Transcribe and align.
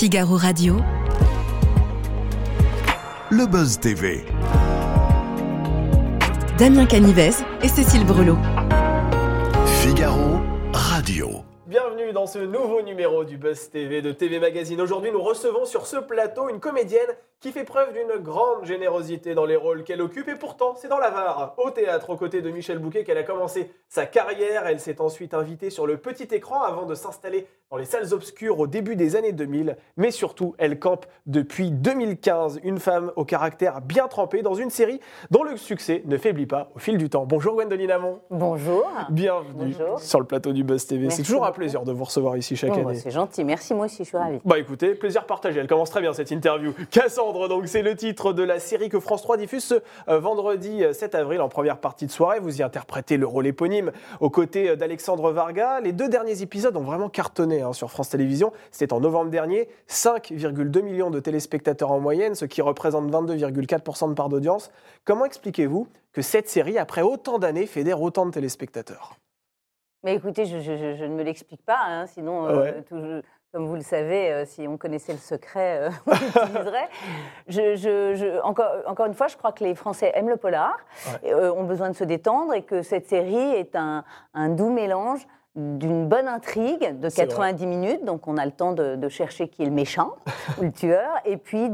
Figaro 0.00 0.38
Radio. 0.38 0.76
Le 3.30 3.44
Buzz 3.44 3.78
TV. 3.80 4.24
Damien 6.56 6.86
Canivez 6.86 7.32
et 7.62 7.68
Cécile 7.68 8.06
Brelot. 8.06 8.38
Figaro 9.66 10.40
Radio. 10.72 11.42
Bienvenue 11.66 12.14
dans 12.14 12.26
ce 12.26 12.38
nouveau 12.38 12.80
numéro 12.80 13.24
du 13.24 13.36
Buzz 13.36 13.68
TV 13.68 14.00
de 14.00 14.12
TV 14.12 14.40
Magazine. 14.40 14.80
Aujourd'hui, 14.80 15.12
nous 15.12 15.20
recevons 15.20 15.66
sur 15.66 15.86
ce 15.86 15.98
plateau 15.98 16.48
une 16.48 16.60
comédienne 16.60 17.14
qui 17.38 17.52
fait 17.52 17.64
preuve 17.64 17.92
d'une 17.92 18.22
grande 18.22 18.64
générosité 18.64 19.34
dans 19.34 19.44
les 19.44 19.56
rôles 19.56 19.84
qu'elle 19.84 20.00
occupe 20.00 20.28
et 20.28 20.34
pourtant 20.34 20.76
c'est 20.76 20.88
dans 20.88 20.98
la 20.98 21.10
Var, 21.10 21.54
au 21.58 21.70
théâtre, 21.70 22.08
aux 22.08 22.16
côtés 22.16 22.40
de 22.40 22.50
Michel 22.50 22.78
Bouquet 22.78 23.04
qu'elle 23.04 23.18
a 23.18 23.22
commencé 23.22 23.70
sa 23.90 24.06
carrière. 24.06 24.66
Elle 24.66 24.80
s'est 24.80 25.00
ensuite 25.00 25.34
invitée 25.34 25.68
sur 25.68 25.86
le 25.86 25.98
petit 25.98 26.28
écran 26.34 26.62
avant 26.62 26.86
de 26.86 26.94
s'installer 26.94 27.46
dans 27.70 27.76
les 27.76 27.84
salles 27.84 28.12
obscures 28.14 28.58
au 28.58 28.66
début 28.66 28.96
des 28.96 29.14
années 29.14 29.30
2000, 29.30 29.76
mais 29.96 30.10
surtout 30.10 30.54
elle 30.58 30.80
campe 30.80 31.06
depuis 31.26 31.70
2015, 31.70 32.58
une 32.64 32.80
femme 32.80 33.12
au 33.14 33.24
caractère 33.24 33.80
bien 33.80 34.08
trempé 34.08 34.42
dans 34.42 34.54
une 34.54 34.70
série 34.70 35.00
dont 35.30 35.44
le 35.44 35.56
succès 35.56 36.02
ne 36.06 36.16
faiblit 36.16 36.46
pas 36.46 36.70
au 36.74 36.80
fil 36.80 36.98
du 36.98 37.08
temps. 37.08 37.26
Bonjour 37.26 37.54
Gwendoline 37.54 37.92
Amon. 37.92 38.20
Bonjour. 38.30 38.88
Bienvenue 39.10 39.74
Bonjour. 39.78 40.00
sur 40.00 40.18
le 40.18 40.26
plateau 40.26 40.52
du 40.52 40.64
Buzz 40.64 40.84
TV. 40.86 41.10
C'est 41.10 41.22
toujours 41.22 41.46
un 41.46 41.52
plaisir 41.52 41.84
de 41.84 41.92
vous 41.92 42.02
recevoir 42.04 42.36
ici 42.36 42.56
chaque 42.56 42.70
Bon, 42.70 42.82
bah, 42.82 42.90
année. 42.90 42.98
c'est 42.98 43.12
gentil, 43.12 43.44
merci 43.44 43.72
moi 43.72 43.86
aussi, 43.86 43.98
je 43.98 44.08
suis 44.08 44.16
ravie. 44.16 44.40
Bah 44.44 44.58
écoutez, 44.58 44.94
plaisir 44.96 45.24
partagé. 45.26 45.60
Elle 45.60 45.68
commence 45.68 45.90
très 45.90 46.00
bien 46.00 46.12
cette 46.12 46.32
interview. 46.32 46.72
Cassandre, 46.90 47.48
donc 47.48 47.68
c'est 47.68 47.82
le 47.82 47.94
titre 47.94 48.32
de 48.32 48.42
la 48.42 48.58
série 48.58 48.88
que 48.88 48.98
France 48.98 49.22
3 49.22 49.36
diffuse 49.36 49.62
ce 49.62 49.74
euh, 50.08 50.18
vendredi 50.18 50.82
euh, 50.84 50.92
7 50.92 51.14
avril 51.14 51.40
en 51.40 51.48
première 51.48 51.78
partie 51.78 52.06
de 52.06 52.10
soirée. 52.10 52.40
Vous 52.40 52.58
y 52.58 52.64
interprétez 52.64 53.16
le 53.16 53.26
rôle 53.28 53.46
éponyme 53.46 53.79
aux 54.20 54.30
côtés 54.30 54.70
euh, 54.70 54.76
d'Alexandre 54.76 55.30
Varga. 55.32 55.80
Les 55.80 55.92
deux 55.92 56.08
derniers 56.08 56.42
épisodes 56.42 56.76
ont 56.76 56.82
vraiment 56.82 57.08
cartonné 57.08 57.62
hein, 57.62 57.72
sur 57.72 57.90
France 57.90 58.08
Télévisions. 58.10 58.52
C'était 58.70 58.92
en 58.92 59.00
novembre 59.00 59.30
dernier. 59.30 59.68
5,2 59.88 60.82
millions 60.82 61.10
de 61.10 61.20
téléspectateurs 61.20 61.90
en 61.92 62.00
moyenne, 62.00 62.34
ce 62.34 62.44
qui 62.44 62.62
représente 62.62 63.10
22,4% 63.10 64.08
de 64.10 64.14
part 64.14 64.28
d'audience. 64.28 64.70
Comment 65.04 65.24
expliquez-vous 65.24 65.86
que 66.12 66.22
cette 66.22 66.48
série, 66.48 66.78
après 66.78 67.02
autant 67.02 67.38
d'années, 67.38 67.66
fédère 67.66 68.00
autant 68.02 68.26
de 68.26 68.30
téléspectateurs? 68.30 69.16
Mais 70.02 70.14
écoutez, 70.14 70.46
je, 70.46 70.58
je- 70.60 70.76
je- 70.76 70.94
je 70.96 71.04
ne 71.04 71.14
me 71.14 71.22
l'explique 71.22 71.62
pas, 71.64 71.80
hein, 71.86 72.06
sinon, 72.06 72.46
euh, 72.48 72.72
tout- 72.88 73.22
comme 73.52 73.66
vous 73.66 73.74
le 73.74 73.82
savez, 73.82 74.30
euh, 74.30 74.44
si 74.46 74.68
on 74.68 74.76
connaissait 74.76 75.12
le 75.12 75.18
secret, 75.18 75.80
euh, 75.80 75.90
on 76.06 76.10
l'utiliserait. 76.46 76.88
Je, 77.48 77.74
je- 77.74 78.14
je- 78.14 78.40
encore, 78.42 78.70
encore 78.86 79.06
une 79.06 79.14
fois, 79.14 79.26
je 79.26 79.36
crois 79.36 79.50
que 79.52 79.64
les 79.64 79.74
Français 79.74 80.12
aiment 80.14 80.28
le 80.28 80.36
polar, 80.36 80.76
et, 81.24 81.32
euh, 81.32 81.52
ont 81.52 81.64
besoin 81.64 81.90
de 81.90 81.96
se 81.96 82.04
détendre 82.04 82.54
et 82.54 82.62
que 82.62 82.82
cette 82.82 83.08
série 83.08 83.34
est 83.36 83.74
un, 83.74 84.04
un 84.34 84.48
doux 84.50 84.70
mélange 84.70 85.26
d'une 85.56 86.06
bonne 86.06 86.28
intrigue 86.28 87.00
de 87.00 87.08
C'est 87.08 87.22
vrai. 87.24 87.28
90 87.56 87.66
minutes, 87.66 88.04
donc 88.04 88.28
on 88.28 88.36
a 88.36 88.44
le 88.46 88.52
temps 88.52 88.70
de, 88.70 88.94
de 88.94 89.08
chercher 89.08 89.48
qui 89.48 89.62
est 89.62 89.66
le 89.66 89.72
méchant 89.72 90.12
ou 90.58 90.62
le 90.62 90.70
tueur, 90.70 91.10
et 91.24 91.36
puis 91.36 91.70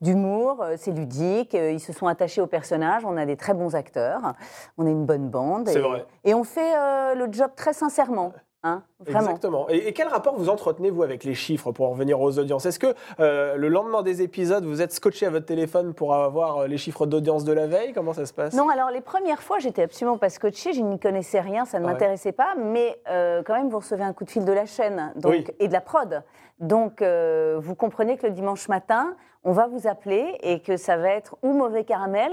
d'humour, 0.00 0.64
c'est 0.76 0.90
ludique, 0.90 1.54
ils 1.54 1.78
se 1.78 1.92
sont 1.92 2.08
attachés 2.08 2.40
aux 2.40 2.48
personnages, 2.48 3.04
on 3.04 3.16
a 3.16 3.24
des 3.24 3.36
très 3.36 3.54
bons 3.54 3.76
acteurs, 3.76 4.34
on 4.78 4.84
a 4.86 4.90
une 4.90 5.06
bonne 5.06 5.28
bande, 5.28 5.68
et, 5.68 5.78
vrai. 5.78 6.04
et 6.24 6.34
on 6.34 6.42
fait 6.42 6.74
le 7.14 7.28
job 7.30 7.52
très 7.54 7.72
sincèrement, 7.72 8.32
hein. 8.64 8.82
Exactement. 9.06 9.66
Et, 9.70 9.86
et 9.88 9.92
quel 9.92 10.08
rapport 10.08 10.34
vous 10.34 10.48
entretenez-vous 10.48 11.02
avec 11.04 11.22
les 11.22 11.34
chiffres 11.34 11.70
pour 11.70 11.86
en 11.86 11.90
revenir 11.90 12.20
aux 12.20 12.38
audiences? 12.38 12.66
Est-ce 12.66 12.78
que 12.80 12.94
euh, 13.20 13.56
le 13.56 13.68
lendemain 13.68 14.02
des 14.02 14.22
épisodes, 14.22 14.64
vous 14.64 14.82
êtes 14.82 14.92
scotché 14.92 15.26
à 15.26 15.30
votre 15.30 15.46
téléphone 15.46 15.94
pour 15.94 16.14
avoir 16.14 16.58
euh, 16.58 16.66
les 16.66 16.78
chiffres 16.78 17.06
d'audience 17.06 17.44
de 17.44 17.52
la 17.52 17.66
veille? 17.68 17.92
Comment 17.92 18.12
ça 18.14 18.26
se 18.26 18.32
passe? 18.32 18.54
Non, 18.54 18.68
alors 18.70 18.90
les 18.90 19.00
premières 19.00 19.42
fois, 19.42 19.58
j'étais 19.60 19.82
absolument 19.82 20.18
pas 20.18 20.30
scotchée, 20.30 20.72
je 20.72 20.80
n'y 20.80 20.98
connaissais 20.98 21.40
rien, 21.40 21.64
ça 21.64 21.78
ne 21.78 21.84
Ouais. 21.84 21.92
m'intéressait 21.92 22.32
pas, 22.32 22.54
mais 22.56 22.98
euh, 23.08 23.42
quand 23.44 23.54
même, 23.54 23.68
vous 23.68 23.78
recevez 23.78 24.02
un 24.02 24.12
coup 24.12 24.24
de 24.24 24.30
fil 24.30 24.44
de 24.44 24.52
la 24.52 24.66
chaîne 24.66 25.12
donc, 25.16 25.32
Oui. 25.32 25.46
et 25.60 25.68
de 25.68 25.72
la 25.72 25.80
prod. 25.80 26.22
Donc, 26.58 27.02
euh, 27.02 27.58
vous 27.60 27.74
comprenez 27.74 28.16
que 28.16 28.26
le 28.26 28.32
dimanche 28.32 28.68
matin, 28.68 29.16
on 29.42 29.52
va 29.52 29.66
vous 29.66 29.86
appeler 29.86 30.38
et 30.42 30.60
que 30.60 30.76
ça 30.78 30.96
va 30.96 31.10
être 31.10 31.36
ou 31.42 31.52
mauvais 31.52 31.84
caramel 31.84 32.32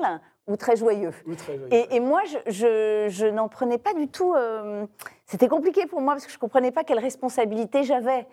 ou 0.52 0.56
très 0.58 0.76
joyeux. 0.76 1.12
Très. 1.38 1.60
Et, 1.72 1.96
et 1.96 2.00
moi, 2.00 2.22
je, 2.26 2.38
je- 2.52 3.08
je 3.10 3.26
n'en 3.26 3.48
prenais 3.48 3.78
pas 3.78 3.94
du 3.94 4.08
tout. 4.08 4.34
euh, 4.36 4.86
C'était 5.26 5.48
compliqué 5.48 5.86
pour 5.86 6.02
moi 6.02 6.14
parce 6.14 6.26
que 6.26 6.32
je 6.32 6.38
ne 6.38 6.42
comprenais 6.42 6.72
pas 6.72 6.84
quelle 6.84 7.00
responsabilité 7.00 7.84
j'avais. 7.84 8.28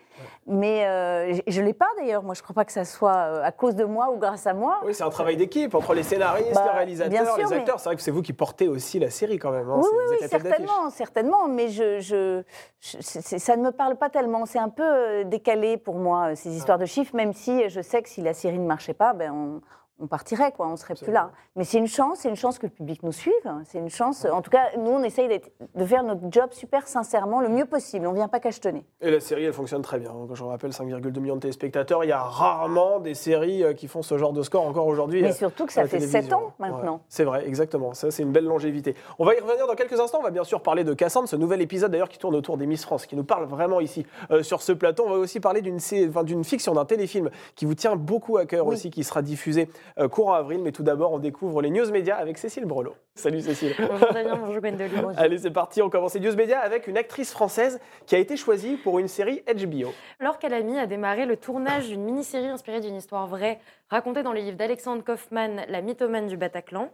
Mais 0.47 0.87
euh, 0.87 1.33
je 1.47 1.61
ne 1.61 1.67
l'ai 1.67 1.73
pas 1.73 1.87
d'ailleurs. 1.97 2.23
Moi, 2.25 2.35
je 2.35 2.41
ne 2.41 2.43
crois 2.43 2.55
pas 2.55 2.65
que 2.65 2.73
ça 2.73 2.85
soit 2.85 3.15
euh, 3.15 3.43
à 3.45 3.53
cause 3.53 3.77
de 3.77 3.85
moi 3.85 4.11
ou 4.11 4.17
grâce 4.19 4.47
à 4.49 4.55
moi. 4.55 4.81
Oui, 4.85 4.95
c'est 4.95 5.05
un 5.05 5.11
travail 5.11 5.37
d'équipe 5.37 5.75
entre 5.77 5.95
les 5.95 6.03
scénaristes, 6.03 6.55
Bah, 6.55 6.65
les 6.65 6.71
réalisateurs, 6.73 7.35
sûr, 7.37 7.37
les 7.37 7.45
mais- 7.51 7.57
acteurs. 7.61 7.79
C'est 7.79 7.89
vrai 7.89 7.97
que 7.97 8.03
c'est 8.03 8.11
vous 8.11 8.23
qui 8.23 8.33
portez 8.33 8.67
aussi 8.67 8.99
la 8.99 9.11
série 9.11 9.39
quand 9.39 9.53
même. 9.53 9.71
hein. 9.71 9.81
Oui, 9.81 9.89
oui, 9.93 10.17
oui, 10.21 10.29
certainement, 10.29 10.91
certainement, 10.91 11.47
mais 11.49 11.69
je, 11.69 12.01
je, 12.01 12.43
ça 12.81 13.57
ne 13.57 13.63
me 13.63 13.71
parle 13.71 13.97
pas 13.97 14.11
tellement. 14.11 14.45
C'est 14.47 14.59
un 14.59 14.69
peu 14.69 15.25
décalé 15.25 15.77
pour 15.77 15.95
moi, 15.97 16.35
ces 16.35 16.51
histoires 16.57 16.79
de 16.79 16.87
chiffres, 16.87 17.15
même 17.15 17.33
si 17.33 17.69
je 17.71 17.81
sais 17.81 18.03
que 18.03 18.09
si 18.09 18.23
la 18.23 18.35
série 18.35 18.59
ne 18.59 18.67
marchait 18.67 18.95
pas, 18.95 19.13
ben 19.13 19.33
on, 19.33 19.61
on 20.01 20.07
partirait, 20.07 20.53
quoi, 20.53 20.69
on 20.69 20.77
serait 20.77 20.95
plus 20.95 21.13
là. 21.13 21.33
Mais 21.57 21.65
c'est 21.65 21.79
une 21.79 21.89
chance, 21.89 22.19
c'est 22.21 22.29
une 22.29 22.37
chance 22.37 22.59
que 22.59 22.67
le 22.67 22.73
public 22.73 23.03
nous 23.03 23.13
suive. 23.13 23.33
C'est 23.65 23.79
une 23.79 23.91
chance. 23.91 24.25
En 24.25 24.43
tout 24.43 24.51
cas, 24.51 24.67
nous, 24.79 24.91
on 24.91 25.03
essaye 25.03 25.29
de 25.29 25.85
faire 25.85 26.05
notre 26.05 26.23
job 26.31 26.51
super 26.53 26.87
sincèrement, 26.87 27.41
le 27.41 27.49
mieux 27.49 27.65
possible. 27.65 28.07
On 28.07 28.11
ne 28.11 28.17
vient 28.17 28.29
pas 28.29 28.41
cachetonner. 28.41 28.85
Et 29.01 29.11
la 29.11 29.21
série, 29.21 29.45
elle 29.45 29.53
fonctionne 29.53 29.83
très 29.83 29.99
bien. 29.99 30.11
Quand 30.11 30.35
je 30.35 30.43
vous 30.43 30.49
rappelle 30.49 30.71
5,2 30.71 31.19
millions 31.19 31.37
de 31.37 31.41
téléspectateurs, 31.41 32.05
il 32.05 32.09
y 32.09 32.13
a 32.13 32.23
rarement 32.23 33.01
des 33.01 33.15
séries 33.15 33.65
euh, 33.65 33.73
qui 33.73 33.89
font 33.89 34.03
ce 34.03 34.17
genre 34.19 34.33
de 34.33 34.43
score 34.43 34.65
encore 34.67 34.87
aujourd'hui. 34.87 35.23
Mais 35.23 35.31
euh, 35.31 35.35
surtout 35.35 35.67
que 35.67 35.73
ça 35.73 35.83
fait 35.83 35.99
télévision. 35.99 36.21
7 36.23 36.33
ans 36.33 36.53
maintenant. 36.59 36.95
Ouais, 36.95 37.01
c'est 37.09 37.25
vrai, 37.25 37.47
exactement. 37.47 37.93
Ça, 37.95 38.11
c'est 38.11 38.23
une 38.23 38.33
belle 38.33 38.45
longévité. 38.45 38.95
On 39.19 39.25
va 39.25 39.35
y 39.35 39.41
revenir 39.41 39.67
dans 39.67 39.75
quelques 39.75 39.99
instants. 39.99 40.19
On 40.21 40.25
va 40.25 40.31
bien 40.31 40.45
sûr 40.45 40.63
parler 40.63 40.85
de 40.85 40.95
Cassandre, 40.95 41.29
ce 41.29 41.37
nouvel 41.37 41.61
épisode 41.61 41.91
d'ailleurs 41.91 42.09
qui 42.09 42.19
tourne 42.19 42.37
autour 42.37 42.57
des 42.57 42.67
Miss 42.67 42.85
France, 42.85 43.07
qui 43.07 43.17
nous 43.17 43.25
parle 43.25 43.47
vraiment 43.47 43.81
ici 43.81 44.07
euh, 44.31 44.43
sur 44.43 44.63
ce 44.63 44.73
plateau. 44.73 45.05
On 45.07 45.11
va 45.11 45.17
aussi 45.17 45.41
parler 45.41 45.61
d'une 45.61 45.79
enfin, 46.09 46.25
fiction, 46.45 46.75
d'un 46.75 46.85
téléfilm 46.85 47.31
qui 47.57 47.65
vous 47.65 47.75
tient 47.75 47.97
beaucoup 47.97 48.37
à 48.37 48.47
cœur 48.47 48.67
Oui. 48.67 48.75
aussi, 48.75 48.91
qui 48.91 49.03
sera 49.03 49.23
diffusé 49.23 49.69
courant 50.11 50.35
avril. 50.35 50.61
Mais 50.63 50.73
tout 50.73 50.83
d'abord, 50.83 51.13
on 51.13 51.19
découvre 51.19 51.63
les 51.63 51.71
news 51.71 51.91
médias 51.91 52.17
avec 52.17 52.39
Cécile 52.39 52.65
Brelot. 52.65 52.95
Salut 53.15 53.41
Cécile. 53.41 53.75
Bonjour 53.79 54.13
Damien, 54.13 54.37
bonjour 54.37 54.61
Gwendoline. 54.61 55.15
Allez, 55.17 55.39
c'est 55.39 55.51
parti. 55.51 55.83
On 55.83 55.91
commence 55.91 56.15
les 56.15 56.21
news 56.21 56.37
médias 56.37 56.61
avec 56.61 56.87
une 56.87 56.97
actrice 56.97 57.33
française 57.33 57.81
qui 58.07 58.15
a 58.15 58.19
été 58.19 58.37
choisie 58.37 58.77
pour 58.77 59.01
une 59.01 59.09
série 59.09 59.43
HBO. 59.47 59.93
Laure 60.21 60.39
Calamy 60.39 60.79
a 60.79 60.87
démarré 60.87 61.27
le 61.27 61.37
tournage 61.37 61.89
d'une 61.89 62.05
mini-série 62.05 62.47
inspirée 62.47 62.81
d'une 62.81 62.95
histoire 62.95 63.27
vraie 63.27 63.59
racontée 63.91 64.23
dans 64.23 64.33
les 64.33 64.43
livres 64.43 64.57
d'Alexandre 64.57 65.03
Kaufman, 65.03 65.65
La 65.69 65.81
mythomane 65.81 66.27
du 66.27 66.37
Bataclan. 66.37 66.91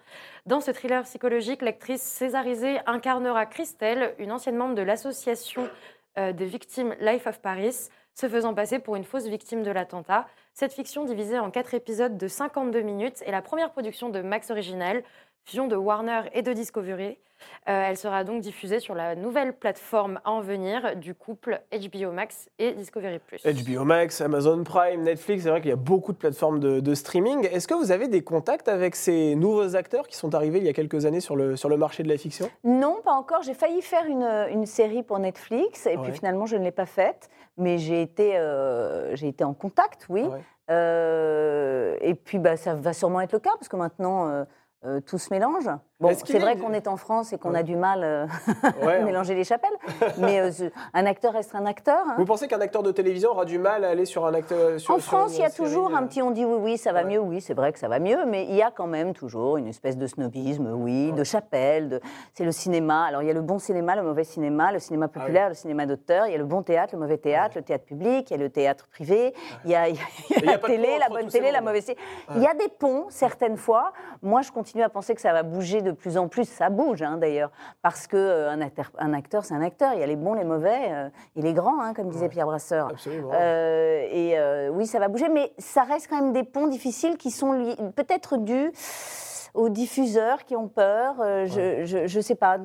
Dans 0.46 0.60
ce 0.60 0.70
thriller 0.70 1.02
psychologique, 1.02 1.60
l'actrice 1.60 2.02
césarisée 2.02 2.78
incarnera 2.86 3.46
Christelle, 3.46 4.14
une 4.18 4.32
ancienne 4.32 4.56
membre 4.56 4.74
de 4.74 4.82
l'association 4.82 5.68
euh, 6.18 6.32
des 6.32 6.46
victimes 6.46 6.94
Life 7.00 7.26
of 7.26 7.40
Paris, 7.40 7.88
se 8.14 8.28
faisant 8.28 8.54
passer 8.54 8.78
pour 8.78 8.96
une 8.96 9.04
fausse 9.04 9.26
victime 9.26 9.62
de 9.62 9.70
l'attentat. 9.70 10.26
Cette 10.56 10.72
fiction, 10.72 11.04
divisée 11.04 11.40
en 11.40 11.50
quatre 11.50 11.74
épisodes 11.74 12.16
de 12.16 12.28
52 12.28 12.80
minutes, 12.82 13.22
est 13.26 13.32
la 13.32 13.42
première 13.42 13.72
production 13.72 14.08
de 14.08 14.22
Max 14.22 14.52
Original, 14.52 15.02
fusion 15.44 15.66
de 15.68 15.76
Warner 15.76 16.22
et 16.32 16.42
de 16.42 16.52
Discovery. 16.52 17.18
Euh, 17.68 17.88
elle 17.90 17.98
sera 17.98 18.24
donc 18.24 18.40
diffusée 18.40 18.80
sur 18.80 18.94
la 18.94 19.14
nouvelle 19.16 19.52
plateforme 19.52 20.18
à 20.24 20.30
en 20.30 20.40
venir 20.40 20.96
du 20.96 21.14
couple 21.14 21.60
HBO 21.72 22.10
Max 22.10 22.48
et 22.58 22.72
Discovery+. 22.72 23.20
HBO 23.44 23.84
Max, 23.84 24.20
Amazon 24.22 24.62
Prime, 24.64 25.02
Netflix, 25.02 25.42
c'est 25.42 25.50
vrai 25.50 25.60
qu'il 25.60 25.68
y 25.68 25.72
a 25.72 25.76
beaucoup 25.76 26.12
de 26.12 26.16
plateformes 26.16 26.58
de, 26.60 26.80
de 26.80 26.94
streaming. 26.94 27.46
Est-ce 27.52 27.68
que 27.68 27.74
vous 27.74 27.92
avez 27.92 28.08
des 28.08 28.22
contacts 28.22 28.68
avec 28.68 28.96
ces 28.96 29.34
nouveaux 29.34 29.76
acteurs 29.76 30.06
qui 30.08 30.16
sont 30.16 30.34
arrivés 30.34 30.58
il 30.58 30.64
y 30.64 30.68
a 30.70 30.72
quelques 30.72 31.04
années 31.04 31.20
sur 31.20 31.36
le, 31.36 31.56
sur 31.56 31.68
le 31.68 31.76
marché 31.76 32.02
de 32.02 32.08
la 32.08 32.16
fiction? 32.16 32.48
Non, 32.62 33.00
pas 33.04 33.12
encore. 33.12 33.42
J'ai 33.42 33.54
failli 33.54 33.82
faire 33.82 34.06
une, 34.06 34.22
une 34.50 34.64
série 34.64 35.02
pour 35.02 35.18
Netflix 35.18 35.86
et 35.86 35.96
Ouais. 35.96 36.02
puis 36.04 36.12
finalement 36.12 36.46
je 36.46 36.56
ne 36.56 36.64
l'ai 36.64 36.70
pas 36.72 36.86
faite. 36.86 37.28
Mais 37.56 37.78
j'ai 37.78 38.00
été, 38.02 38.36
euh, 38.38 39.14
j'ai 39.16 39.28
été 39.28 39.44
en 39.44 39.54
contact, 39.54 40.06
oui. 40.08 40.22
Ouais. 40.22 40.40
Euh, 40.70 41.96
et 42.00 42.14
puis 42.14 42.38
bah, 42.38 42.56
ça 42.56 42.74
va 42.74 42.92
sûrement 42.92 43.20
être 43.20 43.32
le 43.32 43.38
cas 43.38 43.50
parce 43.58 43.68
que 43.68 43.76
maintenant 43.76 44.44
tout 45.06 45.18
se 45.18 45.32
mélange. 45.32 45.68
Bon, 46.04 46.14
c'est 46.24 46.38
vrai 46.38 46.56
qu'on 46.56 46.72
est 46.72 46.88
en 46.88 46.96
France 46.96 47.32
et 47.32 47.38
qu'on 47.38 47.52
Ouais. 47.52 47.60
a 47.60 47.62
du 47.62 47.76
mal 47.76 48.02
euh, 48.04 48.26
Ouais, 48.82 48.96
à 49.00 49.04
mélanger 49.04 49.34
les 49.34 49.44
chapelles. 49.44 49.70
Mais 50.18 50.40
euh, 50.40 50.50
un 50.92 51.06
acteur 51.06 51.32
reste 51.32 51.54
un 51.54 51.66
acteur. 51.66 52.04
hein. 52.08 52.14
Vous 52.18 52.24
pensez 52.24 52.46
qu'un 52.48 52.60
acteur 52.60 52.82
de 52.82 52.92
télévision 52.92 53.30
aura 53.30 53.44
du 53.44 53.58
mal 53.58 53.84
à 53.84 53.88
aller 53.90 54.04
sur 54.04 54.26
un 54.26 54.34
acteur 54.34 54.78
sur, 54.80 54.94
En 54.94 54.98
France, 54.98 55.36
il 55.36 55.40
y 55.42 55.44
a 55.44 55.50
toujours 55.50 55.90
euh, 55.92 55.96
un 55.96 56.06
petit 56.06 56.22
on 56.22 56.30
dit 56.30 56.44
oui, 56.44 56.56
oui, 56.60 56.78
ça 56.78 56.92
va 56.92 57.02
Ouais. 57.02 57.10
mieux, 57.10 57.20
oui, 57.20 57.40
c'est 57.40 57.54
vrai 57.54 57.72
que 57.72 57.78
ça 57.78 57.88
va 57.88 57.98
mieux, 57.98 58.24
mais 58.26 58.44
il 58.44 58.54
y 58.54 58.62
a 58.62 58.70
quand 58.70 58.86
même 58.86 59.12
toujours 59.14 59.56
une 59.56 59.66
espèce 59.68 59.96
de 59.96 60.06
snobisme, 60.06 60.70
oui, 60.74 61.12
de 61.12 61.24
chapelle. 61.24 61.88
De... 61.88 62.00
C'est 62.32 62.44
le 62.44 62.52
cinéma. 62.52 63.04
Alors 63.04 63.22
il 63.22 63.26
y 63.28 63.30
a 63.30 63.34
le 63.34 63.40
bon 63.42 63.58
cinéma, 63.58 63.96
le 63.96 64.02
mauvais 64.02 64.24
cinéma, 64.24 64.72
le 64.72 64.78
cinéma 64.78 65.06
Ah 65.14 65.18
populaire, 65.20 65.48
le 65.48 65.54
cinéma 65.54 65.86
d'auteur, 65.86 66.26
il 66.26 66.32
y 66.32 66.34
a 66.34 66.38
le 66.38 66.44
bon 66.44 66.62
théâtre, 66.62 66.94
le 66.94 67.00
mauvais 67.00 67.18
théâtre, 67.18 67.56
le 67.56 67.62
théâtre 67.62 67.84
public, 67.84 68.30
il 68.30 68.32
y 68.32 68.36
a 68.36 68.42
le 68.42 68.50
théâtre 68.50 68.86
privé, 68.88 69.34
il 69.64 69.70
y 69.70 69.74
a, 69.74 69.88
il 69.88 69.96
y 69.96 69.98
a- 69.98 70.02
il 70.30 70.42
y 70.42 70.46
la 70.46 70.58
télé, 70.58 70.98
la 70.98 71.08
bonne 71.08 71.28
télé, 71.28 71.50
la 71.50 71.60
mauvaise 71.60 71.84
télé. 71.86 71.98
Il 72.36 72.42
y 72.42 72.46
a 72.46 72.54
des 72.54 72.68
ponts, 72.68 73.06
certaines 73.10 73.56
fois. 73.56 73.92
Moi, 74.22 74.42
je 74.42 74.50
continue 74.52 74.82
à 74.82 74.88
penser 74.88 75.14
que 75.14 75.20
ça 75.20 75.32
va 75.32 75.42
bouger 75.42 75.82
de 75.82 75.93
plus 75.94 76.16
en 76.18 76.28
plus. 76.28 76.48
Ça 76.48 76.70
bouge, 76.70 77.02
hein, 77.02 77.16
d'ailleurs, 77.18 77.50
parce 77.82 78.06
que 78.06 78.16
euh, 78.16 78.50
un 78.50 78.60
acteur, 78.60 78.90
un 78.98 79.12
acteur, 79.12 79.44
c'est 79.44 79.54
un 79.54 79.62
acteur. 79.62 79.92
Il 79.94 80.00
y 80.00 80.02
a 80.02 80.06
les 80.06 80.16
bons, 80.16 80.34
les 80.34 80.44
mauvais, 80.44 80.90
euh, 80.90 81.08
et 81.36 81.42
les 81.42 81.52
grands, 81.54 81.80
hein, 81.80 81.94
comme 81.94 82.08
disait 82.08 82.24
Ouais. 82.24 82.28
Pierre 82.30 82.46
Brasseur. 82.46 82.88
Absolument. 82.88 83.30
Euh, 83.34 84.06
et 84.10 84.38
euh, 84.38 84.70
oui, 84.70 84.86
ça 84.86 84.98
va 84.98 85.08
bouger, 85.08 85.28
mais 85.28 85.52
ça 85.58 85.82
reste 85.82 86.08
quand 86.08 86.20
même 86.20 86.32
des 86.32 86.44
ponts 86.44 86.66
difficiles 86.66 87.16
qui 87.16 87.30
sont 87.30 87.74
peut-être 87.96 88.36
dus 88.36 88.72
aux 89.54 89.68
diffuseurs 89.68 90.44
qui 90.44 90.56
ont 90.56 90.68
peur. 90.68 91.16
je, 91.46 91.84
je, 91.84 92.06
je 92.06 92.20
sais 92.20 92.34
pas. 92.34 92.58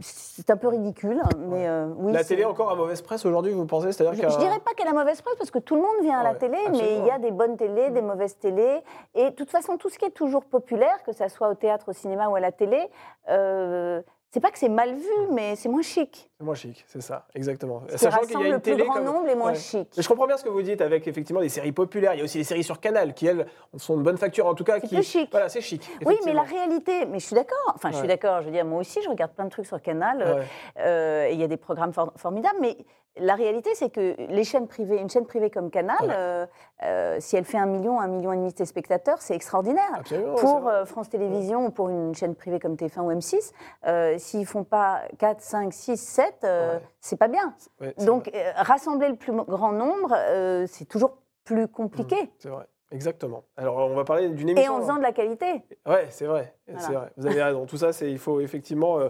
C'est 0.00 0.50
un 0.50 0.56
peu 0.56 0.68
ridicule, 0.68 1.20
mais 1.38 1.68
euh, 1.68 1.86
oui. 1.96 2.12
la 2.12 2.24
télé 2.24 2.44
encore 2.44 2.70
à 2.70 2.74
mauvaise 2.76 3.02
presse 3.02 3.24
aujourd'hui, 3.26 3.52
vous 3.52 3.66
pensez? 3.66 3.92
C'est-à-dire 3.92 4.28
Je, 4.28 4.34
je 4.34 4.38
dirais 4.38 4.60
pas 4.60 4.72
qu'elle 4.74 4.88
a 4.88 4.92
mauvaise 4.92 5.20
presse 5.20 5.36
parce 5.36 5.50
que 5.50 5.58
tout 5.58 5.74
le 5.74 5.82
monde 5.82 6.02
vient 6.02 6.18
à 6.18 6.22
la 6.22 6.30
Ouais, 6.32 6.38
télé, 6.38 6.58
mais 6.70 6.98
il 6.98 7.06
y 7.06 7.10
a 7.10 7.18
des 7.18 7.30
bonnes 7.30 7.56
télés, 7.56 7.90
des 7.90 8.02
mauvaises 8.02 8.38
télés. 8.38 8.82
Et 9.14 9.30
de 9.30 9.34
toute 9.34 9.50
façon, 9.50 9.76
tout 9.76 9.88
ce 9.88 9.98
qui 9.98 10.04
est 10.04 10.10
toujours 10.10 10.44
populaire, 10.44 11.02
que 11.04 11.12
ça 11.12 11.28
soit 11.28 11.48
au 11.48 11.54
théâtre, 11.54 11.88
au 11.88 11.92
cinéma 11.92 12.28
ou 12.28 12.34
à 12.36 12.40
la 12.40 12.52
télé, 12.52 12.88
euh, 13.28 14.00
c'est 14.32 14.40
pas 14.40 14.50
que 14.50 14.58
c'est 14.58 14.68
mal 14.68 14.94
vu, 14.94 15.08
mais 15.32 15.56
c'est 15.56 15.68
moins 15.68 15.82
chic. 15.82 16.30
C'est 16.38 16.44
moins 16.44 16.54
chic, 16.54 16.84
c'est 16.86 17.02
ça, 17.02 17.26
exactement. 17.34 17.82
Ce 17.88 17.96
qui 17.96 18.06
rassemble 18.06 18.48
le 18.48 18.58
plus 18.60 18.76
grand 18.76 18.94
comme- 18.94 19.04
nombre 19.04 19.28
est 19.28 19.34
moins 19.34 19.50
Ouais. 19.50 19.56
chic. 19.58 19.88
Mais 19.96 20.02
je 20.02 20.08
comprends 20.08 20.26
bien 20.26 20.36
ce 20.36 20.44
que 20.44 20.48
vous 20.48 20.62
dites 20.62 20.80
avec 20.80 21.06
effectivement 21.08 21.40
des 21.40 21.48
séries 21.48 21.72
populaires. 21.72 22.14
Il 22.14 22.18
y 22.18 22.20
a 22.20 22.24
aussi 22.24 22.38
les 22.38 22.44
séries 22.44 22.62
sur 22.64 22.80
Canal 22.80 23.12
qui, 23.14 23.26
elles, 23.26 23.46
sont 23.76 23.96
de 23.96 24.02
bonne 24.02 24.18
facture 24.18 24.46
en 24.46 24.54
tout 24.54 24.64
cas. 24.64 24.74
C'est 24.80 24.86
qui... 24.86 24.94
plus 24.94 25.04
chic. 25.04 25.28
Voilà, 25.32 25.48
c'est 25.48 25.60
chic. 25.60 25.88
Oui, 26.06 26.16
mais 26.24 26.32
la 26.32 26.42
réalité, 26.42 27.06
mais 27.06 27.18
je 27.18 27.26
suis 27.26 27.34
d'accord. 27.34 27.72
Enfin, 27.74 27.90
je 27.90 27.96
suis 27.96 28.08
d'accord. 28.08 28.40
Je 28.40 28.46
veux 28.46 28.52
dire, 28.52 28.64
moi 28.64 28.80
aussi, 28.80 29.02
je 29.02 29.08
regarde 29.08 29.32
plein 29.32 29.44
de 29.46 29.50
trucs 29.50 29.66
sur 29.66 29.80
Canal. 29.82 30.22
euh, 30.22 30.34
Ouais. 30.40 30.44
euh, 30.78 31.26
et 31.28 31.32
il 31.32 31.40
y 31.40 31.44
a 31.44 31.48
des 31.48 31.56
programmes 31.56 31.92
for- 31.92 32.12
formidables, 32.16 32.56
mais 32.60 32.76
la 33.16 33.34
réalité, 33.34 33.70
c'est 33.74 33.90
que 33.90 34.14
les 34.28 34.44
chaînes 34.44 34.68
privées, 34.68 34.98
une 34.98 35.10
chaîne 35.10 35.26
privée 35.26 35.50
comme 35.50 35.68
Canal, 35.70 35.96
euh, 36.02 36.46
euh, 36.84 37.16
si 37.18 37.36
elle 37.36 37.44
fait 37.44 37.58
un 37.58 37.66
million, 37.66 38.00
un 38.00 38.06
million 38.06 38.32
et 38.32 38.36
demi 38.36 38.52
de 38.54 38.64
spectateurs, 38.64 39.20
c'est 39.20 39.34
extraordinaire. 39.34 39.90
Absolument. 39.94 40.36
Pour 40.36 40.70
France 40.86 41.10
Télévisions 41.10 41.66
ou 41.66 41.70
pour 41.70 41.88
une 41.88 42.14
chaîne 42.14 42.34
privée 42.36 42.60
comme 42.60 42.76
TF1 42.76 43.00
ou 43.02 43.10
M6, 43.10 43.52
euh, 43.86 44.14
s'ils 44.20 44.46
font 44.46 44.62
pas 44.62 45.02
4, 45.18 45.40
5, 45.40 45.72
6, 45.72 45.96
7, 45.96 46.34
euh, 46.44 46.76
Ouais. 46.76 46.82
c'est 47.00 47.16
pas 47.16 47.26
bien. 47.28 47.54
Ouais, 47.80 47.92
Donc, 48.06 48.30
euh, 48.32 48.52
rassembler 48.54 49.08
le 49.08 49.16
plus 49.16 49.32
grand 49.32 49.72
nombre, 49.72 50.14
euh, 50.14 50.66
c'est 50.68 50.84
toujours 50.84 51.18
plus 51.44 51.66
compliqué. 51.66 52.14
vrai. 52.14 52.30
C'est 52.38 52.48
vrai. 52.50 52.66
Exactement. 52.92 53.44
Alors, 53.56 53.76
on 53.76 53.94
va 53.94 54.04
parler 54.04 54.28
d'une 54.30 54.48
Et 54.48 54.52
émission. 54.52 54.74
en 54.76 54.80
faisant 54.80 54.96
de 54.96 55.02
la 55.02 55.12
qualité. 55.12 55.62
Ouais, 55.86 56.06
c'est 56.10 56.26
vrai. 56.26 56.54
Voilà. 56.66 56.80
C'est 56.86 56.92
vrai. 56.92 57.12
Vous 57.16 57.26
avez 57.26 57.42
raison. 57.42 57.64
Tout 57.66 57.76
ça, 57.76 57.92
c'est 57.92 58.10
il 58.10 58.18
faut 58.18 58.40
effectivement 58.40 58.98
euh, 58.98 59.08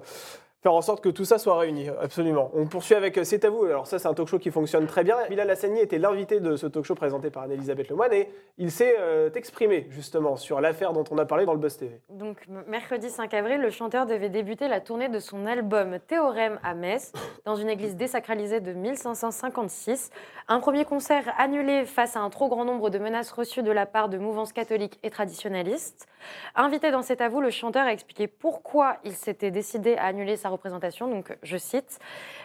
faire 0.63 0.75
en 0.75 0.83
sorte 0.83 1.03
que 1.03 1.09
tout 1.09 1.25
ça 1.25 1.39
soit 1.39 1.59
réuni. 1.59 1.89
Absolument. 2.01 2.51
On 2.55 2.67
poursuit 2.67 2.95
avec 2.95 3.17
euh, 3.17 3.25
C'est 3.25 3.45
à 3.45 3.51
vous. 3.51 3.65
Alors 3.65 3.87
ça, 3.87 3.99
c'est 3.99 4.09
un 4.09 4.15
talk 4.15 4.29
show 4.29 4.39
qui 4.39 4.51
fonctionne 4.51 4.87
très 4.87 5.05
bien. 5.05 5.17
Bilal 5.29 5.49
Hassani 5.49 5.81
était 5.81 5.99
l'invité 5.99 6.41
de 6.41 6.57
ce 6.57 6.67
talk 6.67 6.85
show 6.85 6.95
présenté 6.95 7.31
par 7.31 7.45
Anne-Elisabeth 7.45 7.89
Lemoine 7.89 8.13
et 8.13 8.29
il 8.59 8.71
s'est 8.71 8.97
euh, 8.99 9.31
exprimé 9.35 9.87
justement 9.91 10.37
sur 10.37 10.61
l'affaire 10.61 10.93
dont 10.93 11.05
on 11.11 11.19
a 11.19 11.25
parlé 11.25 11.47
dans 11.47 11.55
le 11.55 11.59
Buzz 11.59 11.79
TV. 11.79 12.01
Donc, 12.11 12.47
mercredi 12.67 13.09
5 13.09 13.33
avril, 13.33 13.61
le 13.61 13.71
chanteur 13.71 14.05
devait 14.05 14.29
débuter 14.29 14.69
la 14.69 14.81
tournée 14.81 15.09
de 15.09 15.19
son 15.19 15.47
album 15.47 15.99
Théorème 16.07 16.59
à 16.63 16.75
Metz, 16.75 17.13
dans 17.47 17.57
une 17.57 17.71
église 17.71 17.97
désacralisée 17.97 18.61
de 18.61 18.73
1556. 18.73 20.11
Un 20.49 20.61
premier 20.61 20.85
concert 20.85 21.33
annulé 21.39 21.85
face 21.87 22.17
à 22.17 22.21
un 22.21 22.29
trop 22.29 22.49
grand 22.49 22.67
nombre 22.67 22.91
de 22.91 22.99
menaces 22.99 23.31
reçues 23.33 23.63
de 23.63 23.73
la 23.73 23.87
part 23.87 24.09
de 24.09 24.19
mouvances 24.19 24.53
catholiques 24.53 24.99
et 25.03 25.11
traditionnalistes. 25.11 26.07
Invité 26.55 26.91
dans 26.91 27.03
cet 27.03 27.23
avou, 27.23 27.41
le 27.41 27.51
chanteur 27.51 27.87
a 27.87 27.93
expliqué 27.93 28.27
pourquoi 28.27 28.99
il 29.05 29.13
s'était 29.13 29.51
décidé 29.51 29.97
à 29.97 30.07
annuler 30.07 30.37
sa 30.37 30.50
représentation. 30.51 31.09
Donc, 31.09 31.37
je 31.43 31.57
cite 31.57 31.99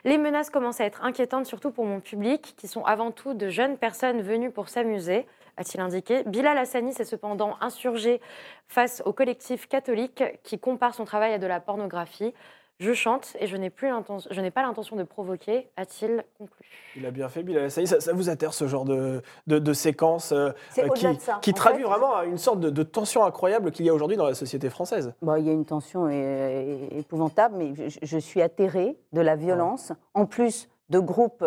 Les 0.04 0.18
menaces 0.18 0.50
commencent 0.50 0.82
à 0.82 0.86
être 0.86 1.04
inquiétantes, 1.04 1.46
surtout 1.46 1.72
pour 1.72 1.86
mon 1.86 2.00
public, 2.00 2.56
qui 2.58 2.68
sont 2.68 2.84
avant 2.84 3.12
tout 3.12 3.34
de 3.34 3.50
jeunes 3.50 3.78
personnes 3.78 4.22
venues 4.22 4.52
pour 4.52 4.70
s'amuser 4.70 5.26
a-t-il 5.58 5.80
indiqué. 5.80 6.24
Bilal 6.26 6.58
Hassani 6.58 6.94
s'est 6.94 7.06
cependant 7.06 7.56
insurgé 7.62 8.20
face 8.68 9.02
au 9.06 9.14
collectif 9.14 9.68
catholique 9.68 10.24
qui 10.44 10.60
compare 10.60 10.94
son 10.94 11.06
travail 11.06 11.34
à 11.34 11.38
de 11.38 11.48
la 11.48 11.60
pornographie. 11.60 12.34
Je 12.80 12.92
chante 12.94 13.38
et 13.40 13.48
je 13.48 13.56
n'ai 13.56 13.70
plus 13.70 13.88
l'intention, 13.88 14.30
je 14.34 14.42
n'ai 14.42 14.52
pas 14.52 14.62
l'intention 14.62 14.98
de 14.98 15.04
provoquer, 15.04 15.70
a-t-il 15.78 16.26
conclu. 16.38 16.66
Il 16.98 17.06
a 17.06 17.12
bien 17.12 17.30
fait, 17.30 17.42
Bilal 17.42 17.64
Hassani. 17.66 17.88
Ça, 17.88 18.02
ça 18.02 18.12
vous 18.12 18.30
atterre 18.30 18.54
ce 18.54 18.68
genre 18.68 18.84
de, 18.84 19.22
de, 19.48 19.60
de 19.60 19.74
séquence 19.74 20.34
euh, 20.34 20.50
euh, 20.80 20.90
qui, 20.90 21.08
de 21.08 21.14
ça. 21.20 21.40
qui 21.42 21.52
En 21.52 21.54
traduit 21.54 21.84
fait, 21.84 21.90
vraiment 21.90 22.22
une 22.24 22.38
sorte 22.38 22.60
de, 22.60 22.70
de 22.70 22.84
tension 22.84 23.24
incroyable 23.24 23.72
qu'il 23.72 23.86
y 23.86 23.90
a 23.90 23.94
aujourd'hui 23.94 24.18
dans 24.18 24.28
la 24.28 24.34
société 24.34 24.70
française. 24.70 25.14
Bon, 25.22 25.36
il 25.38 25.46
y 25.46 25.50
a 25.50 25.54
une 25.54 25.66
tension 25.66 26.10
épouvantable, 26.10 27.56
mais 27.56 27.74
je, 27.90 27.98
je 28.02 28.18
suis 28.18 28.42
atterrée 28.42 28.98
de 29.14 29.22
la 29.22 29.38
violence, 29.38 29.94
en 30.14 30.26
plus 30.26 30.68
de 30.90 31.00
groupes, 31.00 31.46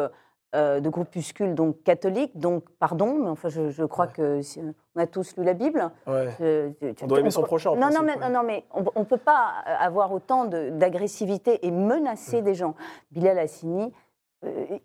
euh, 0.55 0.81
de 0.81 0.89
groupuscules 0.89 1.55
donc 1.55 1.83
catholiques, 1.83 2.39
donc 2.39 2.65
pardon, 2.79 3.19
mais 3.23 3.29
enfin 3.29 3.49
je, 3.51 3.69
je 3.69 3.85
crois 3.85 4.07
Ouais. 4.07 4.13
que 4.13 4.43
si- 4.43 4.63
on 4.95 5.01
a 5.01 5.07
tous 5.07 5.37
lu 5.37 5.45
la 5.45 5.53
Bible. 5.55 5.91
Ouais. 6.07 6.35
Tu- 6.81 6.95
tu- 6.95 7.05
On 7.05 7.07
doit 7.07 7.19
aimer 7.21 7.29
on 7.29 7.31
son 7.33 7.43
prochain, 7.43 7.71
en 7.71 7.75
Non, 7.77 7.89
non, 7.89 8.03
principe, 8.03 8.07
mais, 8.07 8.15
ouais. 8.25 8.33
non, 8.33 8.41
non, 8.41 8.47
mais 8.47 8.65
on 8.95 9.01
ne 9.01 9.05
peut 9.05 9.19
pas 9.19 9.53
avoir 9.79 10.11
autant 10.13 10.47
d'agressivité 10.47 11.67
et 11.67 11.71
menacer 11.71 12.41
des 12.43 12.55
gens. 12.55 12.75
Bilal 13.11 13.39
Hassini, 13.39 13.93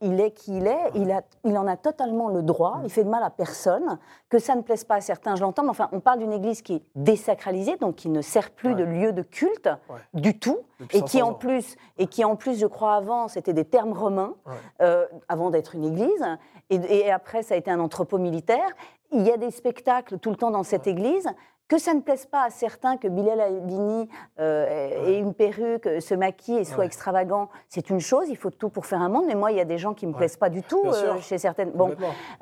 il 0.01 0.19
est 0.19 0.31
qui 0.31 0.57
il 0.57 0.65
est, 0.67 0.91
il, 0.95 1.11
a, 1.11 1.21
il 1.43 1.57
en 1.57 1.67
a 1.67 1.77
totalement 1.77 2.27
le 2.29 2.41
droit, 2.41 2.79
il 2.83 2.89
fait 2.89 3.03
de 3.03 3.09
mal 3.09 3.21
à 3.23 3.29
personne. 3.29 3.99
Que 4.29 4.39
ça 4.39 4.55
ne 4.55 4.61
plaise 4.61 4.83
pas 4.83 4.95
à 4.95 5.01
certains, 5.01 5.35
je 5.35 5.41
l'entends, 5.41 5.63
mais 5.63 5.69
enfin, 5.69 5.89
on 5.91 5.99
parle 5.99 6.19
d'une 6.19 6.33
église 6.33 6.61
qui 6.63 6.75
est 6.75 6.81
désacralisée, 6.95 7.77
donc 7.77 7.95
qui 7.95 8.09
ne 8.09 8.21
sert 8.21 8.49
plus 8.51 8.69
Ouais. 8.69 8.75
de 8.75 8.83
lieu 8.83 9.13
de 9.13 9.21
culte 9.21 9.69
Ouais. 9.89 9.99
du 10.15 10.39
tout, 10.39 10.57
Depuis 10.79 10.97
et 10.97 11.01
qui 11.03 11.17
500 11.19 11.29
en 11.29 11.33
plus, 11.35 11.75
et 11.99 12.07
qui 12.07 12.25
en 12.25 12.35
plus, 12.35 12.57
je 12.59 12.65
crois 12.65 12.95
avant, 12.95 13.27
c'était 13.27 13.53
des 13.53 13.65
termes 13.65 13.93
romains, 13.93 14.33
Ouais. 14.47 14.53
euh, 14.81 15.05
avant 15.29 15.51
d'être 15.51 15.75
une 15.75 15.83
église, 15.85 16.25
et, 16.71 16.75
et 16.75 17.11
après 17.11 17.43
ça 17.43 17.53
a 17.53 17.57
été 17.57 17.69
un 17.69 17.79
entrepôt 17.79 18.17
militaire. 18.17 18.67
Il 19.11 19.21
y 19.27 19.31
a 19.31 19.37
des 19.37 19.51
spectacles 19.51 20.17
tout 20.17 20.31
le 20.31 20.35
temps 20.37 20.49
dans 20.49 20.63
cette 20.63 20.87
église. 20.87 21.29
Que 21.69 21.77
ça 21.77 21.93
ne 21.93 22.01
plaise 22.01 22.25
pas 22.25 22.43
à 22.43 22.49
certains 22.49 22.97
que 22.97 23.07
Bilal 23.07 23.39
Albini 23.39 24.09
euh, 24.39 24.67
ait 25.07 25.17
une 25.17 25.33
perruque, 25.33 25.87
se 26.01 26.13
maquille 26.13 26.57
et 26.57 26.65
soit 26.65 26.79
Ouais. 26.79 26.85
extravagant, 26.85 27.49
c'est 27.69 27.89
une 27.89 28.01
chose. 28.01 28.27
Il 28.29 28.37
faut 28.37 28.51
tout 28.51 28.69
pour 28.69 28.85
faire 28.85 29.01
un 29.01 29.09
monde. 29.09 29.25
Mais 29.27 29.35
moi, 29.35 29.51
il 29.51 29.57
y 29.57 29.61
a 29.61 29.65
des 29.65 29.77
gens 29.77 29.93
qui 29.93 30.05
ne 30.05 30.11
me 30.11 30.15
Ouais. 30.15 30.19
plaisent 30.19 30.37
pas 30.37 30.49
du 30.49 30.61
tout 30.61 30.83
euh, 30.85 31.19
chez 31.19 31.37
certaines. 31.37 31.71
Bon, 31.71 31.95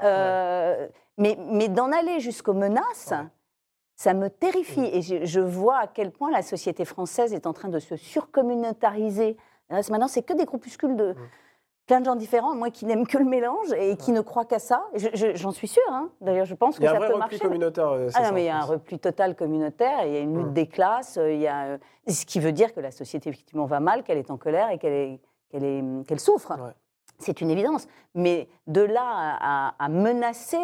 euh, 0.04 0.88
mais, 1.18 1.38
mais 1.40 1.70
d'en 1.70 1.92
aller 1.92 2.20
jusqu'aux 2.20 2.54
menaces, 2.56 3.14
ça 3.96 4.14
me 4.16 4.30
terrifie. 4.30 4.90
Et 4.92 5.02
je, 5.04 5.24
je 5.24 5.40
vois 5.40 5.78
à 5.78 5.88
quel 5.88 6.12
point 6.12 6.32
la 6.32 6.42
société 6.42 6.84
française 6.84 7.34
est 7.34 7.46
en 7.46 7.54
train 7.54 7.70
de 7.70 7.80
se 7.80 7.96
surcommunautariser. 7.96 9.38
Maintenant, 9.70 10.08
c'est 10.08 10.24
que 10.24 10.34
des 10.34 10.46
groupuscules 10.46 10.96
de 10.98 11.16
plein 11.88 12.00
de 12.00 12.06
gens 12.06 12.16
différents, 12.16 12.56
moi 12.56 12.70
qui 12.70 12.86
n'aime 12.86 13.06
que 13.06 13.18
le 13.18 13.26
mélange 13.26 13.74
et 13.78 13.98
qui 13.98 14.12
ne 14.12 14.22
croient 14.22 14.46
qu'à 14.46 14.60
ça. 14.60 14.84
Je- 14.94 15.10
je- 15.14 15.36
J'en 15.36 15.52
suis 15.52 15.68
sûre. 15.68 15.82
hein. 15.90 16.10
D'ailleurs, 16.22 16.46
je 16.46 16.56
pense 16.56 16.78
Il 16.78 16.80
que 16.80 16.84
y 16.86 16.88
a 16.88 16.92
un 16.92 16.94
ça 16.94 17.00
vrai 17.00 17.08
peut 17.10 17.14
repli 17.16 17.22
marcher. 17.36 17.40
communautaire. 17.40 17.88
euh, 17.90 18.10
Ah 18.14 18.20
non, 18.22 18.26
ça, 18.28 18.32
mais 18.32 18.44
il 18.44 18.46
y 18.46 18.50
a 18.50 18.58
un 18.58 18.66
repli 18.66 19.00
total 19.00 19.36
communautaire, 19.36 20.06
il 20.06 20.14
y 20.14 20.18
a 20.18 20.20
une 20.22 20.38
lutte 20.38 20.54
des 20.54 20.68
classes, 20.68 21.18
euh, 21.18 21.34
il 21.34 21.40
y 21.42 21.48
a, 21.48 21.64
euh, 21.66 21.78
ce 22.08 22.26
qui 22.26 22.40
veut 22.40 22.52
dire 22.54 22.74
que 22.74 22.80
la 22.80 22.92
société 22.92 23.30
effectivement 23.30 23.66
va 23.66 23.80
mal, 23.80 24.04
qu'elle 24.04 24.18
est 24.18 24.32
en 24.32 24.38
colère 24.38 24.70
et 24.70 24.78
qu'elle 24.78 24.94
est- 24.94 26.06
qu'elle 26.08 26.20
souffre. 26.20 26.52
Ouais. 26.54 26.72
C'est 27.20 27.42
une 27.42 27.50
évidence. 27.50 27.88
Mais 28.16 28.48
de 28.68 28.82
là 28.82 29.74
à 29.78 29.90
menacer 29.90 30.58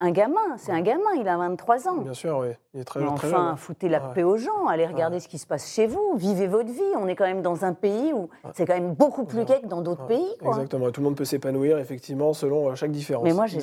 un 0.00 0.10
gamin, 0.12 0.56
c'est 0.58 0.70
un 0.72 0.80
gamin, 0.80 1.10
il 1.18 1.26
a 1.28 1.36
23 1.36 1.88
ans. 1.88 1.96
Bien 1.96 2.14
sûr, 2.14 2.38
oui. 2.38 2.48
Il 2.74 2.80
est 2.80 2.84
très, 2.84 3.00
Mais 3.00 3.06
très 3.16 3.28
jeune. 3.28 3.36
enfin, 3.36 3.48
hein. 3.50 3.56
foutez 3.56 3.88
la 3.88 3.98
Ouais. 4.00 4.14
paix 4.14 4.22
aux 4.22 4.36
gens, 4.36 4.66
allez 4.68 4.86
regarder 4.86 5.18
ce 5.18 5.26
qui 5.28 5.38
se 5.38 5.46
passe 5.46 5.68
chez 5.72 5.86
vous, 5.86 6.12
vivez 6.14 6.46
votre 6.46 6.70
vie. 6.70 6.80
On 6.96 7.08
est 7.08 7.16
quand 7.16 7.26
même 7.26 7.42
dans 7.42 7.64
un 7.64 7.72
pays 7.72 8.12
où 8.12 8.22
Ouais. 8.44 8.50
c'est 8.54 8.64
quand 8.66 8.74
même 8.74 8.94
beaucoup 8.94 9.24
plus 9.24 9.44
gai 9.44 9.60
que 9.60 9.66
dans 9.66 9.80
d'autres 9.82 10.06
pays. 10.06 10.36
quoi. 10.40 10.50
Exactement. 10.50 10.90
Tout 10.92 11.00
le 11.00 11.04
monde 11.06 11.16
peut 11.16 11.24
s'épanouir, 11.24 11.78
effectivement, 11.78 12.32
selon 12.32 12.68
euh, 12.70 12.74
chaque 12.76 12.92
différence. 12.92 13.24
Mais 13.24 13.32
moi, 13.32 13.46
je 13.46 13.58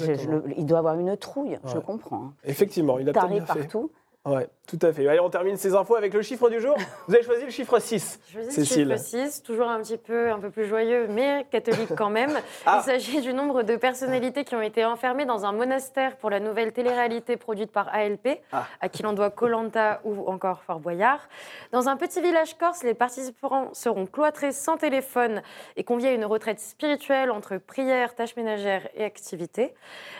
il 0.58 0.66
doit 0.66 0.80
avoir 0.80 1.00
une 1.00 1.16
trouille, 1.16 1.58
je 1.66 1.78
comprends. 1.80 2.18
hein. 2.18 2.34
Effectivement, 2.44 3.00
il 3.00 3.08
a 3.10 3.14
peut-être 3.14 3.26
Taré 3.28 3.36
bien 3.40 3.46
fait. 3.46 3.60
partout. 3.60 3.92
Ouais, 4.26 4.48
tout 4.68 4.80
à 4.82 4.92
fait. 4.92 5.08
Allez, 5.08 5.20
on 5.20 5.30
termine 5.30 5.58
ces 5.58 5.74
infos 5.76 5.96
avec 5.96 6.14
le 6.14 6.22
chiffre 6.22 6.50
du 6.50 6.60
jour. 6.60 6.76
Vous 7.08 7.14
avez 7.16 7.24
choisi 7.24 7.46
le 7.46 7.52
chiffre 7.52 7.78
6. 7.80 8.20
Je 8.28 8.34
choisis 8.34 8.54
Cécile. 8.54 8.88
le 8.90 8.96
chiffre 8.98 9.08
6, 9.28 9.44
toujours 9.44 9.70
un 9.70 9.80
petit 9.82 9.98
peu, 9.98 10.32
un 10.32 10.40
peu 10.40 10.50
plus 10.50 10.66
joyeux, 10.66 11.08
mais 11.10 11.46
catholique 11.52 11.94
quand 11.96 12.10
même. 12.10 12.32
Ah. 12.68 12.80
Il 12.82 12.86
s'agit 12.86 13.22
du 13.22 13.34
nombre 13.34 13.62
de 13.64 13.76
personnalités 13.76 14.44
qui 14.44 14.56
ont 14.56 14.62
été 14.62 14.86
enfermées 14.86 15.26
dans 15.26 15.46
un 15.46 15.52
monastère 15.52 16.16
pour 16.18 16.30
la 16.32 16.40
nouvelle 16.40 16.72
télé-réalité 16.74 17.38
produite 17.38 17.72
par 17.72 17.94
ALP, 17.94 18.40
Ah. 18.52 18.66
à 18.82 18.90
qui 18.90 19.04
l'on 19.04 19.14
doit 19.14 19.30
Colanta 19.30 20.02
ou 20.04 20.28
encore 20.28 20.64
Fort 20.64 20.80
Boyard. 20.80 21.28
Dans 21.72 21.88
un 21.90 21.96
petit 21.98 22.22
village 22.22 22.58
corse, 22.58 22.82
les 22.84 22.94
participants 22.96 23.70
seront 23.74 24.06
cloîtrés 24.08 24.52
sans 24.52 24.78
téléphone 24.78 25.44
et 25.76 25.84
conviés 25.84 26.10
à 26.10 26.14
une 26.14 26.26
retraite 26.26 26.60
spirituelle 26.60 27.30
entre 27.30 27.58
prières, 27.58 28.16
tâches 28.16 28.36
ménagères 28.36 28.88
et 28.96 29.04
activités. 29.04 29.74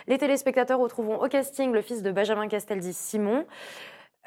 Les 0.06 0.18
téléspectateurs 0.18 0.78
retrouveront 0.78 1.22
au 1.22 1.28
casting 1.28 1.72
le 1.72 1.82
fils 1.82 2.02
de 2.02 2.10
Benjamin 2.12 2.46
Castaldi, 2.48 2.92
Simon. 2.92 3.44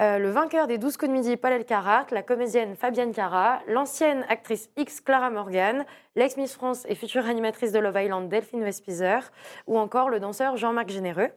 Euh, 0.02 0.18
le 0.18 0.30
vainqueur 0.30 0.68
des 0.68 0.78
12 0.78 0.96
coups 0.96 1.10
de 1.10 1.14
midi, 1.14 1.36
Paul 1.36 1.52
Elkarat, 1.52 2.06
la 2.12 2.24
comédienne 2.24 2.78
Fabienne 2.78 3.12
Cara, 3.12 3.60
l'ancienne 3.68 4.26
actrice 4.30 4.70
X 4.78 5.02
Clara 5.02 5.30
Morgan, 5.30 5.86
l'ex-Miss 6.16 6.54
France 6.54 6.86
et 6.88 6.96
future 6.96 7.26
animatrice 7.26 7.74
de 7.74 7.80
Love 7.80 8.02
Island 8.02 8.30
Delphine 8.30 8.64
Vespizer, 8.64 9.30
ou 9.68 9.78
encore 9.78 10.10
le 10.10 10.22
danseur 10.22 10.56
Jean-Marc 10.56 10.88
Généreux. 10.90 11.28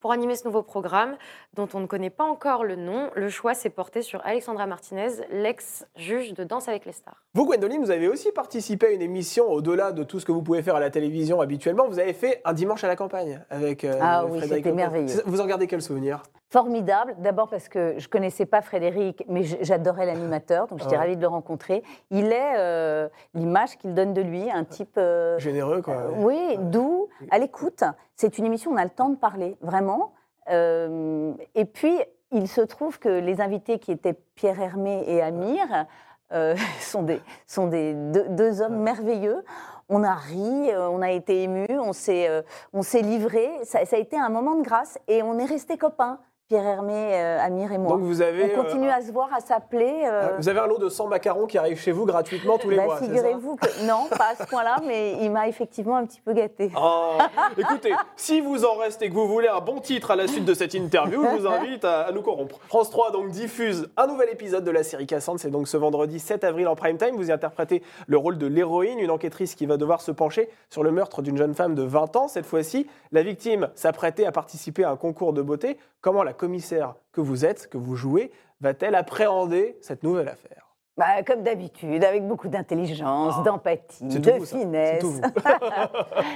Pour 0.00 0.12
animer 0.12 0.36
ce 0.36 0.44
nouveau 0.44 0.62
programme, 0.62 1.16
dont 1.54 1.68
on 1.72 1.80
ne 1.80 1.86
connaît 1.86 2.10
pas 2.10 2.24
encore 2.24 2.64
le 2.64 2.76
nom, 2.76 3.10
le 3.14 3.30
choix 3.30 3.54
s'est 3.54 3.70
porté 3.70 4.02
sur 4.02 4.24
Alexandra 4.26 4.66
Martinez, 4.66 5.08
l'ex-juge 5.30 6.34
de 6.34 6.44
Danse 6.44 6.68
avec 6.68 6.84
les 6.84 6.92
stars. 6.92 7.24
Vous, 7.32 7.46
Gwendoline, 7.46 7.82
vous 7.82 7.90
avez 7.90 8.08
aussi 8.08 8.30
participé 8.30 8.88
à 8.88 8.90
une 8.90 9.00
émission 9.00 9.50
au-delà 9.50 9.92
de 9.92 10.04
tout 10.04 10.20
ce 10.20 10.26
que 10.26 10.32
vous 10.32 10.42
pouvez 10.42 10.62
faire 10.62 10.76
à 10.76 10.80
la 10.80 10.90
télévision 10.90 11.40
habituellement. 11.40 11.88
Vous 11.88 11.98
avez 11.98 12.12
fait 12.12 12.42
un 12.44 12.52
dimanche 12.52 12.84
à 12.84 12.88
la 12.88 12.94
campagne 12.94 13.42
avec 13.48 13.84
euh, 13.84 13.98
Ah 14.02 14.26
oui, 14.26 14.40
c'était 14.42 14.70
merveilleux. 14.70 15.22
Vous 15.24 15.40
en 15.40 15.46
gardez 15.46 15.66
quel 15.66 15.80
souvenir? 15.80 16.22
Formidable, 16.50 17.16
d'abord 17.18 17.48
parce 17.48 17.68
que 17.68 17.94
je 17.98 18.08
connaissais 18.08 18.46
pas 18.46 18.62
Frédéric, 18.62 19.24
mais 19.28 19.42
j'adorais 19.42 20.06
l'animateur, 20.06 20.68
donc 20.68 20.78
j'étais 20.78 20.92
Ouais. 20.92 20.98
ravie 20.98 21.16
de 21.16 21.20
le 21.20 21.26
rencontrer. 21.26 21.82
Il 22.10 22.32
est 22.32 22.54
euh, 22.56 23.08
l'image 23.34 23.76
qu'il 23.78 23.94
donne 23.94 24.14
de 24.14 24.22
lui, 24.22 24.48
un 24.50 24.62
type 24.62 24.96
euh, 24.96 25.38
Généreux, 25.40 25.82
quoi. 25.82 25.94
euh, 25.94 26.10
oui, 26.18 26.56
doux, 26.58 27.08
à 27.32 27.38
l'écoute. 27.38 27.82
C'est 28.14 28.38
une 28.38 28.44
émission 28.46 28.70
on 28.70 28.76
a 28.76 28.84
le 28.84 28.90
temps 28.90 29.08
de 29.08 29.16
parler, 29.16 29.56
vraiment. 29.60 30.12
Euh, 30.50 31.32
et 31.56 31.64
puis, 31.64 31.98
il 32.30 32.46
se 32.46 32.60
trouve 32.60 33.00
que 33.00 33.08
les 33.08 33.40
invités 33.40 33.80
qui 33.80 33.90
étaient 33.90 34.14
Pierre 34.36 34.60
Hermé 34.60 35.02
et 35.08 35.22
Amir 35.22 35.86
sont 36.80 37.02
des, 37.02 37.20
sont 37.46 37.66
des 37.66 37.94
deux, 37.94 38.28
deux 38.30 38.60
hommes 38.62 38.78
merveilleux. 38.78 39.44
On 39.88 40.02
a 40.02 40.14
ri, 40.14 40.70
on 40.76 41.00
a 41.02 41.10
été 41.12 41.44
ému, 41.44 41.66
on 41.70 41.92
s'est 41.92 42.28
on 42.72 42.82
s'est 42.82 43.02
livré. 43.02 43.48
Ça, 43.62 43.84
ça 43.84 43.94
a 43.96 43.98
été 44.00 44.16
un 44.18 44.28
moment 44.28 44.56
de 44.56 44.62
grâce 44.62 44.98
et 45.06 45.22
on 45.22 45.38
est 45.38 45.44
restés 45.44 45.78
copains, 45.78 46.18
Pierre 46.48 46.64
Hermé, 46.64 46.92
euh, 46.94 47.40
Amir 47.40 47.72
et 47.72 47.78
moi. 47.78 47.88
Donc 47.90 48.02
vous 48.02 48.22
avez, 48.22 48.54
on 48.56 48.62
continue 48.62 48.88
euh, 48.88 48.92
à 48.92 49.02
se 49.02 49.10
voir, 49.10 49.28
à 49.34 49.40
s'appeler. 49.40 50.04
euh, 50.06 50.36
vous 50.38 50.48
avez 50.48 50.60
un 50.60 50.68
lot 50.68 50.78
de 50.78 50.88
100 50.88 51.08
macarons 51.08 51.46
qui 51.46 51.58
arrive 51.58 51.76
chez 51.76 51.90
vous 51.90 52.06
gratuitement 52.06 52.56
tous 52.56 52.70
les 52.70 52.76
bah, 52.76 52.84
mois. 52.84 52.98
Figurez-vous 52.98 53.56
que 53.56 53.84
non, 53.84 54.06
pas 54.16 54.28
à 54.30 54.36
ce 54.36 54.48
point-là, 54.48 54.76
mais 54.86 55.14
il 55.20 55.32
m'a 55.32 55.48
effectivement 55.48 55.96
un 55.96 56.06
petit 56.06 56.20
peu 56.20 56.34
gâté. 56.34 56.70
Oh, 56.80 57.18
écoutez, 57.58 57.92
si 58.14 58.40
vous 58.40 58.64
en 58.64 58.76
restez 58.76 59.06
et 59.06 59.08
que 59.08 59.14
vous 59.14 59.26
voulez 59.26 59.48
un 59.48 59.58
bon 59.58 59.80
titre 59.80 60.12
à 60.12 60.16
la 60.16 60.28
suite 60.28 60.44
de 60.44 60.54
cette 60.54 60.74
interview, 60.74 61.20
je 61.24 61.40
vous 61.40 61.46
invite 61.48 61.84
à, 61.84 62.02
à 62.02 62.12
nous 62.12 62.22
corrompre. 62.22 62.60
France 62.68 62.90
3 62.90 63.10
donc 63.10 63.30
diffuse 63.30 63.88
un 63.96 64.06
nouvel 64.06 64.28
épisode 64.30 64.62
de 64.62 64.70
la 64.70 64.84
série 64.84 65.06
Cassandre. 65.06 65.40
C'est 65.40 65.50
donc 65.50 65.66
ce 65.66 65.76
vendredi 65.76 66.20
7 66.20 66.44
avril 66.44 66.68
en 66.68 66.76
prime 66.76 66.96
time. 66.96 67.16
Vous 67.16 67.30
y 67.30 67.32
interprétez 67.32 67.82
le 68.06 68.18
rôle 68.18 68.38
de 68.38 68.46
l'héroïne, 68.46 69.00
une 69.00 69.10
enquêtrice 69.10 69.56
qui 69.56 69.66
va 69.66 69.78
devoir 69.78 70.00
se 70.00 70.12
pencher 70.12 70.48
sur 70.70 70.84
le 70.84 70.92
meurtre 70.92 71.22
d'une 71.22 71.36
jeune 71.36 71.54
femme 71.54 71.74
de 71.74 71.82
20 71.82 72.14
ans. 72.14 72.28
Cette 72.28 72.46
fois-ci, 72.46 72.86
la 73.10 73.24
victime 73.24 73.68
s'apprêtait 73.74 74.26
à 74.26 74.30
participer 74.30 74.84
à 74.84 74.90
un 74.90 74.96
concours 74.96 75.32
de 75.32 75.42
beauté. 75.42 75.76
Comment 76.00 76.22
la 76.22 76.34
commissaire 76.36 76.94
que 77.12 77.20
vous 77.20 77.44
êtes, 77.44 77.68
que 77.68 77.78
vous 77.78 77.96
jouez, 77.96 78.30
va-t-elle 78.60 78.94
appréhender 78.94 79.76
cette 79.80 80.02
nouvelle 80.02 80.28
affaire? 80.28 80.62
Bah, 80.98 81.22
comme 81.26 81.42
d'habitude, 81.42 82.02
avec 82.04 82.26
beaucoup 82.26 82.48
d'intelligence, 82.48 83.34
Ah, 83.38 83.42
d'empathie, 83.42 84.02
de 84.04 84.30
vous, 84.32 84.46
finesse. 84.46 85.02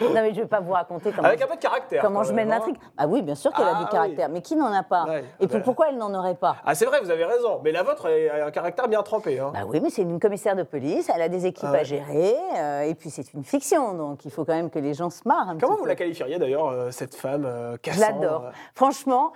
non, 0.03 0.13
mais 0.13 0.31
je 0.35 0.37
ne 0.37 0.43
vais 0.43 0.47
pas 0.47 0.61
vous 0.61 0.73
raconter 0.73 1.13
comment, 1.13 1.29
Avec 1.29 1.41
un 1.41 1.47
peu 1.47 1.57
de 1.57 1.61
caractère. 1.61 2.03
comment 2.03 2.23
je 2.25 2.35
mène 2.35 2.53
hein. 2.53 2.57
l'intrigue. 2.57 2.77
Ah 2.99 3.07
oui, 3.07 3.23
bien 3.23 3.35
sûr 3.35 3.53
qu'elle 3.55 3.65
Ah 3.67 3.77
a 3.77 3.79
du 3.79 3.85
oui. 3.85 3.91
caractère, 3.91 4.29
mais 4.29 4.43
qui 4.43 4.57
n'en 4.57 4.71
a 4.71 4.83
pas? 4.83 5.05
Ouais, 5.05 5.25
Et 5.41 5.47
puis 5.47 5.57
bah. 5.59 5.63
pourquoi 5.65 5.89
elle 5.89 5.97
n'en 5.97 6.13
aurait 6.13 6.35
pas? 6.35 6.57
Ah, 6.65 6.75
c'est 6.75 6.85
vrai, 6.85 7.01
vous 7.01 7.11
avez 7.11 7.25
raison. 7.25 7.61
Mais 7.65 7.73
la 7.73 7.83
vôtre 7.83 8.07
a 8.07 8.45
un 8.47 8.51
caractère 8.51 8.87
bien 8.89 9.03
trempé. 9.03 9.39
hein. 9.41 9.51
Bah 9.55 9.61
oui, 9.67 9.81
mais 9.83 9.89
c'est 9.89 10.03
une 10.03 10.21
commissaire 10.21 10.57
de 10.57 10.63
police, 10.63 11.11
elle 11.15 11.23
a 11.23 11.31
des 11.31 11.47
équipes 11.47 11.65
Ah 11.69 11.73
ouais. 11.73 11.81
à 11.81 11.85
gérer, 11.85 12.35
euh, 12.59 12.83
et 12.83 12.95
puis 12.95 13.09
c'est 13.09 13.33
une 13.33 13.45
fiction, 13.45 13.95
donc 13.95 14.27
il 14.27 14.31
faut 14.31 14.45
quand 14.45 14.55
même 14.55 14.69
que 14.69 14.79
les 14.79 14.93
gens 14.93 15.09
se 15.09 15.23
marrent 15.27 15.49
un 15.49 15.57
Comment 15.59 15.73
petit 15.73 15.79
vous 15.79 15.83
peu. 15.85 15.89
la 15.89 15.95
qualifieriez 15.97 16.39
d'ailleurs, 16.39 16.69
euh, 16.69 16.91
cette 16.91 17.15
femme 17.15 17.45
euh, 17.47 17.79
Je 17.83 17.99
l'adore. 17.99 18.51
Franchement, 18.75 19.33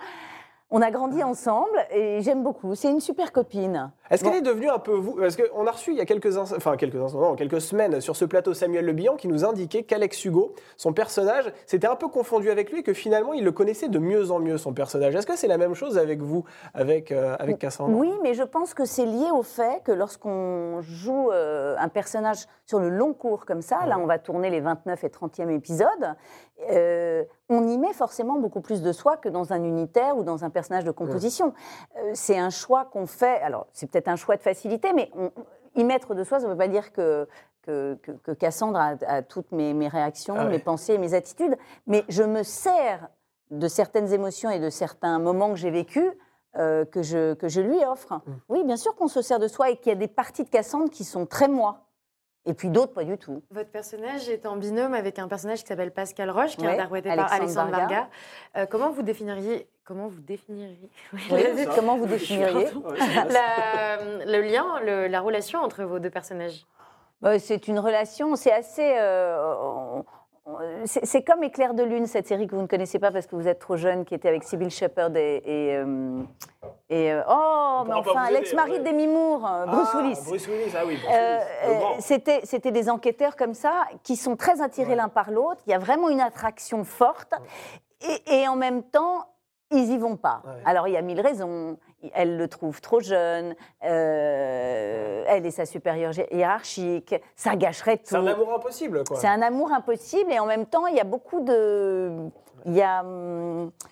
on 0.71 0.81
a 0.81 0.89
grandi 0.91 1.21
ensemble 1.23 1.77
et 1.91 2.21
j'aime 2.21 2.43
beaucoup. 2.43 2.73
C'est 2.75 2.89
une 2.89 2.99
super 2.99 3.31
copine. 3.31 3.91
Est-ce 4.09 4.23
qu'elle 4.23 4.35
est 4.35 4.41
devenue 4.41 4.69
un 4.69 4.79
peu 4.79 4.93
vous 4.93 5.13
Parce 5.13 5.35
qu'on 5.37 5.65
a 5.67 5.71
reçu 5.71 5.91
il 5.91 5.97
y 5.97 6.01
a 6.01 6.05
quelques, 6.05 6.37
ins- 6.37 6.55
enfin, 6.55 6.75
quelques, 6.75 6.95
instants, 6.95 7.19
non, 7.21 7.35
quelques 7.35 7.61
semaines 7.61 8.01
sur 8.01 8.15
ce 8.15 8.25
plateau 8.25 8.53
Samuel 8.53 8.83
Le 8.85 8.93
Bihan 8.93 9.15
qui 9.15 9.27
nous 9.27 9.45
indiquait 9.45 9.83
qu'Alex 9.83 10.25
Hugo, 10.25 10.53
son 10.75 10.91
personnage, 10.91 11.51
s'était 11.65 11.87
un 11.87 11.95
peu 11.95 12.07
confondu 12.07 12.49
avec 12.49 12.71
lui 12.71 12.79
et 12.79 12.83
que 12.83 12.93
finalement 12.93 13.33
il 13.33 13.43
le 13.43 13.51
connaissait 13.51 13.89
de 13.89 13.99
mieux 13.99 14.31
en 14.31 14.39
mieux, 14.39 14.57
son 14.57 14.73
personnage. 14.73 15.15
Est-ce 15.15 15.27
que 15.27 15.37
c'est 15.37 15.47
la 15.47 15.57
même 15.57 15.75
chose 15.75 15.97
avec 15.97 16.19
vous, 16.21 16.43
avec, 16.73 17.11
euh, 17.11 17.35
avec 17.39 17.59
Cassandre? 17.59 17.95
Oui, 17.97 18.11
mais 18.23 18.33
je 18.33 18.43
pense 18.43 18.73
que 18.73 18.85
c'est 18.85 19.05
lié 19.05 19.29
au 19.33 19.43
fait 19.43 19.81
que 19.83 19.91
lorsqu'on 19.91 20.81
joue 20.81 21.29
euh, 21.31 21.75
un 21.79 21.89
personnage 21.89 22.45
sur 22.65 22.79
le 22.79 22.89
long 22.89 23.13
cours 23.13 23.45
comme 23.45 23.61
ça, 23.61 23.85
là 23.85 23.97
on 23.99 24.05
va 24.07 24.17
tourner 24.19 24.49
les 24.49 24.61
29 24.61 25.03
et 25.03 25.07
30e 25.09 25.49
épisodes, 25.49 26.15
euh, 26.71 27.23
on 27.49 27.67
y 27.67 27.77
met 27.77 27.93
forcément 27.93 28.37
beaucoup 28.39 28.61
plus 28.61 28.81
de 28.81 28.91
soi 28.91 29.17
que 29.17 29.29
dans 29.29 29.53
un 29.53 29.63
unitaire 29.63 30.17
ou 30.17 30.23
dans 30.23 30.43
un 30.43 30.49
personnage 30.49 30.83
de 30.85 30.91
composition. 30.91 31.53
Euh, 31.97 32.11
c'est 32.13 32.37
un 32.37 32.49
choix 32.49 32.85
qu'on 32.85 33.05
fait, 33.05 33.39
alors 33.41 33.67
c'est 33.73 33.89
peut-être 33.89 34.07
un 34.07 34.15
choix 34.15 34.37
de 34.37 34.41
facilité, 34.41 34.93
mais 34.93 35.11
on- 35.15 35.31
y 35.75 35.83
mettre 35.83 36.15
de 36.15 36.23
soi, 36.23 36.39
ça 36.39 36.45
ne 36.45 36.51
veut 36.51 36.57
pas 36.57 36.69
dire 36.69 36.93
que, 36.93 37.27
que, 37.63 37.95
que- 38.01 38.11
que 38.11 38.31
Cassandre 38.31 38.79
a, 38.79 38.93
a 39.07 39.21
toutes 39.21 39.51
mes, 39.51 39.73
mes 39.73 39.89
réactions, 39.89 40.35
Ah 40.37 40.45
ouais. 40.45 40.51
mes 40.51 40.59
pensées 40.59 40.93
et 40.93 40.97
mes 40.97 41.13
attitudes, 41.13 41.57
mais 41.87 42.05
je 42.07 42.23
me 42.23 42.43
sers 42.43 43.09
de 43.51 43.67
certaines 43.67 44.11
émotions 44.13 44.49
et 44.49 44.59
de 44.59 44.69
certains 44.69 45.19
moments 45.19 45.49
que 45.49 45.55
j'ai 45.57 45.71
vécus 45.71 46.09
euh, 46.57 46.85
que, 46.85 47.01
je, 47.03 47.33
que 47.33 47.49
je 47.49 47.59
lui 47.59 47.83
offre. 47.83 48.13
Mm. 48.13 48.31
Oui, 48.47 48.63
bien 48.63 48.77
sûr 48.77 48.95
qu'on 48.95 49.09
se 49.09 49.21
sert 49.21 49.39
de 49.39 49.47
soi 49.49 49.69
et 49.71 49.75
qu'il 49.75 49.89
y 49.89 49.95
a 49.95 49.99
des 49.99 50.07
parties 50.07 50.45
de 50.45 50.49
Cassandre 50.49 50.89
qui 50.89 51.03
sont 51.03 51.25
très 51.25 51.49
moi. 51.49 51.81
Et 52.47 52.53
puis 52.53 52.69
d'autres, 52.69 52.93
pas 52.93 53.03
du 53.03 53.17
tout. 53.17 53.41
Votre 53.49 53.69
personnage 53.71 54.29
est 54.29 54.45
en 54.45 54.55
binôme 54.55 54.93
avec 54.93 55.17
un 55.17 55.27
personnage 55.27 55.61
qui 55.63 55.67
s'appelle 55.67 55.91
Pascal 55.91 56.29
Roche, 56.29 56.55
qui 56.57 56.63
est 56.63 56.67
Ouais, 56.67 56.73
interprété 56.73 57.15
par 57.15 57.33
Alexandre 57.33 57.71
Varga. 57.71 57.87
Varga. 57.95 58.07
Euh, 58.57 58.65
comment 58.67 58.91
vous 58.91 59.01
définiriez 59.01 59.67
Comment 59.83 60.07
vous 60.07 60.21
définiriez 60.21 60.89
Oui, 61.31 61.43
comment 61.75 61.97
vous 61.97 62.05
définiriez 62.05 62.67
la- 63.29 63.97
le 64.25 64.41
lien, 64.41 64.79
le- 64.85 65.07
la 65.07 65.21
relation 65.21 65.59
entre 65.59 65.83
vos 65.83 65.97
deux 65.99 66.09
personnages 66.11 66.65
Bah, 67.21 67.39
C'est 67.39 67.67
une 67.67 67.79
relation, 67.79 68.35
c'est 68.35 68.51
assez. 68.51 68.93
euh, 68.97 69.35
c'est 70.85 71.05
c'est 71.05 71.23
comme 71.23 71.43
Éclair 71.43 71.73
de 71.73 71.83
Lune, 71.83 72.05
cette 72.05 72.27
série 72.27 72.47
que 72.47 72.55
vous 72.55 72.61
ne 72.61 72.67
connaissez 72.67 72.99
pas 72.99 73.11
parce 73.11 73.25
que 73.27 73.35
vous 73.35 73.47
êtes 73.47 73.59
trop 73.59 73.77
jeune, 73.77 74.05
qui 74.05 74.13
était 74.13 74.27
avec 74.29 74.43
Sybil 74.43 74.69
Shepherd 74.69 75.15
et. 75.17 75.41
et, 75.45 75.75
euh, 75.75 76.21
et, 76.89 77.11
euh, 77.13 77.21
oh, 77.27 77.83
mais 77.87 77.93
enfin, 77.93 78.29
l'ex-mari 78.29 78.73
ouais. 78.73 78.79
de 78.79 78.83
Demi 78.83 79.07
Moore, 79.07 79.45
euh, 79.45 79.65
Bruce 79.65 79.89
Ah, 79.93 79.97
Willis. 79.97 80.19
Bruce 80.25 80.47
Willis, 80.47 80.73
ah 80.77 80.83
oui, 80.85 80.99
Euh, 81.11 81.39
euh. 81.65 82.39
C'était 82.43 82.71
des 82.71 82.89
enquêteurs 82.89 83.35
comme 83.35 83.55
ça 83.55 83.85
qui 84.03 84.15
sont 84.15 84.35
très 84.35 84.61
attirés 84.61 84.89
Ouais. 84.89 84.95
l'un 84.95 85.09
par 85.09 85.31
l'autre. 85.31 85.61
Il 85.65 85.71
y 85.71 85.73
a 85.73 85.79
vraiment 85.79 86.09
une 86.09 86.21
attraction 86.21 86.83
forte. 86.83 87.33
Et, 88.01 88.41
et 88.41 88.47
en 88.47 88.55
même 88.55 88.83
temps, 88.83 89.25
ils 89.75 89.91
y 89.91 89.97
vont 89.97 90.15
pas. 90.17 90.41
Ouais. 90.45 90.51
Alors, 90.65 90.87
il 90.87 90.93
y 90.93 90.97
a 90.97 91.01
mille 91.01 91.21
raisons. 91.21 91.77
Elle 92.13 92.37
le 92.37 92.47
trouve 92.47 92.81
trop 92.81 92.99
jeune. 92.99 93.55
euh, 93.83 95.23
elle 95.27 95.45
est 95.45 95.51
sa 95.51 95.65
supérieure 95.65 96.11
hi- 96.17 96.27
hiérarchique. 96.35 97.15
Ça 97.35 97.55
gâcherait 97.55 97.97
tout. 97.97 98.03
C'est 98.07 98.15
un 98.17 98.27
amour 98.27 98.53
impossible, 98.53 99.03
quoi. 99.07 99.17
C'est 99.17 99.27
un 99.27 99.41
amour 99.41 99.71
impossible 99.71 100.31
et 100.31 100.39
en 100.39 100.45
même 100.45 100.65
temps, 100.65 100.87
il 100.87 100.95
y 100.95 100.99
a 100.99 101.03
beaucoup 101.03 101.41
de. 101.41 102.11
Il 102.67 102.73
y 102.75 102.81
a, 102.81 103.03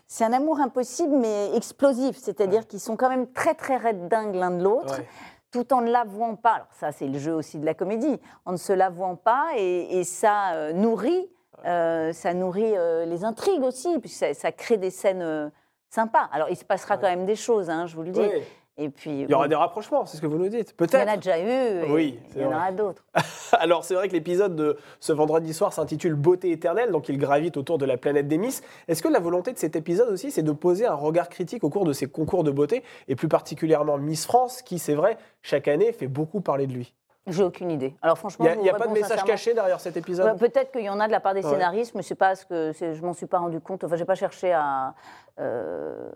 c'est 0.07 0.23
un 0.23 0.33
amour 0.33 0.59
impossible 0.59 1.15
mais 1.15 1.55
explosif, 1.55 2.17
c'est-à-dire 2.17 2.65
qu'ils 2.65 2.79
sont 2.79 2.95
quand 2.95 3.09
même 3.09 3.31
très 3.31 3.53
très 3.53 3.77
raides 3.77 4.07
dingues 4.07 4.33
l'un 4.33 4.49
de 4.49 4.63
l'autre, 4.63 4.97
Ouais. 4.97 5.07
tout 5.51 5.71
en 5.75 5.81
ne 5.81 5.91
l'avouant 5.91 6.35
pas. 6.35 6.53
Alors 6.53 6.67
ça, 6.79 6.91
c'est 6.91 7.05
le 7.05 7.19
jeu 7.19 7.35
aussi 7.35 7.59
de 7.59 7.65
la 7.67 7.75
comédie, 7.75 8.19
en 8.45 8.53
ne 8.53 8.57
se 8.57 8.73
l'avouant 8.73 9.15
pas 9.15 9.49
et, 9.57 9.99
et 9.99 10.03
ça 10.03 10.53
euh, 10.53 10.73
nourrit, 10.73 11.29
euh, 11.67 12.13
ça 12.13 12.33
nourrit 12.33 12.73
euh, 12.75 13.05
les 13.05 13.23
intrigues 13.25 13.61
aussi, 13.63 13.99
puis 13.99 14.09
ça, 14.09 14.33
ça 14.33 14.51
crée 14.51 14.77
des 14.77 14.89
scènes 14.89 15.51
sympas. 15.93 16.29
Alors 16.31 16.49
il 16.49 16.55
se 16.57 16.65
passera 16.65 16.97
quand 16.97 17.07
même 17.07 17.25
des 17.25 17.35
choses, 17.35 17.69
hein, 17.69 17.85
je 17.85 17.95
vous 17.95 18.03
le 18.03 18.11
dis. 18.11 18.19
Oui. 18.19 18.41
Et 18.75 18.89
puis 18.89 19.21
Il 19.21 19.29
y 19.29 19.33
aura 19.35 19.47
des 19.47 19.53
rapprochements, 19.55 20.07
c'est 20.07 20.17
ce 20.17 20.21
que 20.23 20.25
vous 20.25 20.39
nous 20.39 20.49
dites. 20.49 20.69
il 20.69 20.81
y 20.81 20.83
en 20.83 20.87
Peut-être. 20.87 21.07
a 21.07 21.15
déjà 21.17 21.39
eu, 21.39 21.91
Oui, 21.91 22.19
il 22.35 22.41
y 22.41 22.45
en 22.45 22.47
aura 22.47 22.71
d'autres. 22.71 23.05
Alors 23.59 23.85
c'est 23.85 23.93
vrai 23.93 24.07
que 24.07 24.13
l'épisode 24.13 24.55
de 24.55 24.77
ce 24.99 25.13
vendredi 25.13 25.53
soir 25.53 25.71
s'intitule 25.73 26.15
Beauté 26.15 26.49
éternelle, 26.51 26.89
donc 26.91 27.07
il 27.07 27.19
gravite 27.19 27.55
autour 27.55 27.77
de 27.77 27.85
la 27.85 27.97
planète 27.97 28.27
des 28.27 28.39
Miss. 28.39 28.63
Est-ce 28.87 29.03
que 29.03 29.09
la 29.09 29.19
volonté 29.19 29.53
de 29.53 29.59
cet 29.59 29.75
épisode 29.75 30.09
aussi, 30.09 30.31
c'est 30.31 30.41
de 30.41 30.51
poser 30.51 30.87
un 30.87 30.95
regard 30.95 31.29
critique 31.29 31.63
au 31.63 31.69
cours 31.69 31.85
de 31.85 31.93
ces 31.93 32.07
concours 32.07 32.43
de 32.43 32.49
beauté, 32.49 32.83
et 33.07 33.15
plus 33.15 33.27
particulièrement 33.27 33.99
Miss 33.99 34.25
France, 34.25 34.63
qui 34.63 34.79
c'est 34.79 34.95
vrai, 34.95 35.17
chaque 35.43 35.67
année 35.67 35.93
fait 35.93 36.07
beaucoup 36.07 36.41
parler 36.41 36.65
de 36.65 36.73
lui? 36.73 36.95
J'ai 37.27 37.43
aucune 37.43 37.71
idée. 37.71 37.95
Alors 38.01 38.17
franchement, 38.17 38.45
Il 38.53 38.61
n'y 38.61 38.69
a, 38.69 38.73
pas 38.73 38.87
de 38.87 38.91
message 38.93 39.23
caché 39.23 39.53
derrière 39.53 39.79
cet 39.79 39.95
épisode 39.95 40.25
Ouais, 40.25 40.37
Peut-être 40.49 40.71
qu'il 40.71 40.83
y 40.83 40.89
en 40.89 40.99
a 40.99 41.07
de 41.07 41.11
la 41.11 41.21
part 41.21 41.33
des 41.33 41.43
Ouais. 41.43 41.51
scénaristes, 41.51 41.95
mais 41.95 42.01
c'est 42.01 42.15
pas 42.15 42.35
ce 42.35 42.45
que 42.45 42.71
je 42.73 43.01
m'en 43.01 43.13
suis 43.13 43.27
pas 43.27 43.39
rendu 43.39 43.61
compte. 43.61 43.83
Enfin, 43.83 43.95
j'ai 43.95 44.05
pas 44.05 44.15
cherché 44.15 44.51
à 44.51 44.93
euh, 45.39 46.11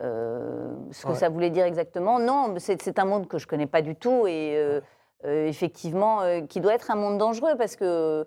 euh, 0.00 0.74
ce 0.90 1.04
que 1.06 1.12
Ouais. 1.12 1.14
ça 1.14 1.28
voulait 1.28 1.50
dire 1.50 1.64
exactement. 1.64 2.18
Non, 2.18 2.54
c'est 2.58 2.98
un 2.98 3.04
monde 3.04 3.28
que 3.28 3.38
je 3.38 3.46
connais 3.46 3.66
pas 3.68 3.82
du 3.82 3.94
tout 3.94 4.26
et 4.26 4.54
euh, 4.56 4.80
effectivement 5.46 6.22
qui 6.48 6.60
doit 6.60 6.74
être 6.74 6.90
un 6.90 6.96
monde 6.96 7.18
dangereux 7.18 7.54
parce 7.56 7.76
que 7.76 8.26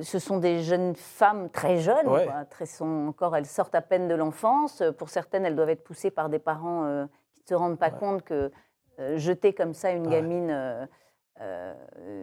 ce 0.00 0.18
sont 0.18 0.38
des 0.38 0.62
jeunes 0.62 0.94
femmes 0.94 1.50
très 1.50 1.78
jeunes, 1.78 2.06
quoi, 2.06 2.44
très 2.50 2.66
sont 2.66 3.06
encore, 3.08 3.36
elles 3.36 3.46
sortent 3.46 3.76
à 3.76 3.82
peine 3.82 4.06
de 4.06 4.14
l'enfance. 4.14 4.82
Pour 4.98 5.08
certaines, 5.08 5.44
elles 5.44 5.54
doivent 5.56 5.70
être 5.70 5.84
poussées 5.84 6.10
par 6.10 6.28
des 6.28 6.40
parents 6.40 7.06
qui 7.34 7.42
ne 7.42 7.48
se 7.48 7.54
rendent 7.54 7.78
pas 7.78 7.90
compte 7.90 8.22
que 8.22 8.50
jeter 9.16 9.52
comme 9.52 9.74
ça 9.74 9.90
une 9.90 10.08
gamine 10.08 10.88
euh, 11.40 11.74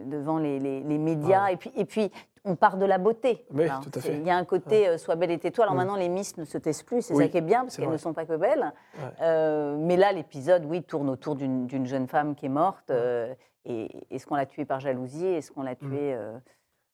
devant 0.06 0.38
les, 0.38 0.58
les- 0.58 0.80
les 0.82 0.98
médias, 0.98 1.48
et, 1.50 1.56
puis, 1.56 1.70
et 1.76 1.84
puis 1.84 2.10
on 2.44 2.56
part 2.56 2.76
de 2.76 2.86
la 2.86 2.98
beauté. 2.98 3.44
Oui, 3.52 3.68
Hein, 3.68 3.80
tout 3.82 3.90
à 3.98 4.00
c'est- 4.00 4.08
fait. 4.12 4.16
Il 4.16 4.26
y 4.26 4.30
a 4.30 4.36
un 4.36 4.44
côté 4.44 4.88
euh, 4.88 4.98
sois 4.98 5.14
belle 5.16 5.30
et 5.30 5.38
tais-toi. 5.38 5.64
Alors 5.64 5.74
maintenant, 5.76 5.96
les 5.96 6.08
Miss 6.08 6.36
ne 6.38 6.44
se 6.44 6.58
taisent 6.58 6.82
plus, 6.82 7.02
c'est 7.02 7.14
Oui, 7.14 7.24
ça 7.24 7.28
qui 7.30 7.36
est 7.38 7.42
bien, 7.42 7.60
parce 7.62 7.76
qu'elles 7.76 7.88
ne 7.90 7.96
sont 7.96 8.14
pas 8.14 8.24
que 8.24 8.36
belles. 8.36 8.72
Ouais. 8.98 9.02
Euh, 9.20 9.76
mais 9.78 9.96
là, 9.96 10.12
l'épisode, 10.12 10.64
oui, 10.64 10.82
tourne 10.82 11.08
autour 11.10 11.36
d'une 11.36 11.66
d'une 11.66 11.86
jeune 11.86 12.08
femme 12.08 12.34
qui 12.34 12.46
est 12.46 12.50
morte. 12.50 12.90
euh, 12.90 13.32
et 13.64 13.88
est-ce 14.10 14.26
qu'on 14.26 14.34
l'a 14.34 14.46
tuée 14.46 14.64
par 14.64 14.80
jalousie? 14.80 15.24
Est-ce 15.26 15.52
qu'on 15.52 15.62
l'a 15.62 15.76
tuée 15.76 16.14
euh, 16.14 16.32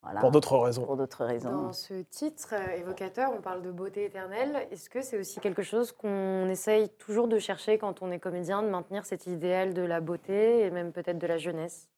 voilà, 0.03 0.19
Mm. 0.19 0.21
Pour 0.21 0.31
d'autres 0.31 0.59
raisons. 0.59 0.85
pour 0.85 0.97
d'autres 0.97 1.25
raisons 1.25 1.51
Dans 1.51 1.73
ce 1.73 1.95
titre 2.03 2.55
évocateur, 2.77 3.33
on 3.37 3.41
parle 3.41 3.63
de 3.63 3.71
beauté 3.73 4.05
éternelle. 4.05 4.67
Est-ce 4.71 4.89
que 4.91 5.01
c'est 5.03 5.19
aussi 5.19 5.41
quelque 5.41 5.63
chose 5.63 5.91
qu'on 5.93 6.47
essaye 6.49 6.89
toujours 6.91 7.27
de 7.27 7.39
chercher 7.39 7.79
quand 7.79 8.01
on 8.03 8.11
est 8.13 8.19
comédien, 8.21 8.63
de 8.63 8.69
maintenir 8.69 9.07
cet 9.07 9.27
idéal 9.27 9.73
de 9.75 9.83
la 9.83 10.01
beauté 10.01 10.61
et 10.67 10.71
même 10.71 10.93
peut-être 10.93 11.19
de 11.19 11.27
la 11.27 11.39
jeunesse? 11.39 11.89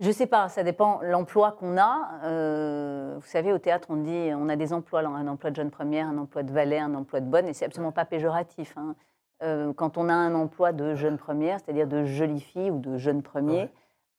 Je 0.00 0.10
sais 0.10 0.26
pas, 0.26 0.48
ça 0.48 0.62
dépend 0.62 1.00
l'emploi 1.02 1.52
qu'on 1.52 1.76
a. 1.76 2.20
Euh, 2.24 3.16
vous 3.20 3.26
savez, 3.26 3.52
au 3.52 3.58
théâtre, 3.58 3.88
on 3.90 3.96
dit 3.96 4.30
on 4.34 4.48
a 4.48 4.56
des 4.56 4.72
emplois, 4.72 5.00
un 5.00 5.28
emploi 5.28 5.50
de 5.50 5.56
jeune 5.56 5.70
première, 5.70 6.06
un 6.08 6.16
emploi 6.16 6.42
de 6.42 6.50
valet, 6.52 6.78
un 6.78 6.94
emploi 6.94 7.20
de 7.20 7.26
bonne, 7.26 7.46
et 7.46 7.52
c'est 7.52 7.66
absolument 7.66 7.92
pas 7.92 8.06
péjoratif. 8.06 8.72
hein. 8.78 8.94
Euh, 9.42 9.72
quand 9.74 9.98
on 9.98 10.08
a 10.08 10.14
un 10.14 10.34
emploi 10.34 10.72
de 10.72 10.94
jeune 10.94 11.18
première, 11.18 11.58
c'est-à-dire 11.60 11.86
de 11.86 12.04
jolie 12.04 12.40
fille 12.40 12.70
ou 12.70 12.78
de 12.78 12.96
jeune 12.96 13.22
premier, 13.22 13.62
Ouais. 13.62 13.72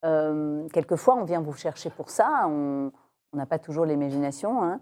euh, 0.04 0.68
quelquefois 0.68 1.14
on 1.16 1.24
vient 1.24 1.40
vous 1.40 1.52
chercher 1.52 1.90
pour 1.90 2.10
ça. 2.10 2.46
On 2.48 2.90
n'a 3.32 3.46
pas 3.46 3.58
toujours 3.58 3.84
l'imagination. 3.84 4.62
hein. 4.62 4.80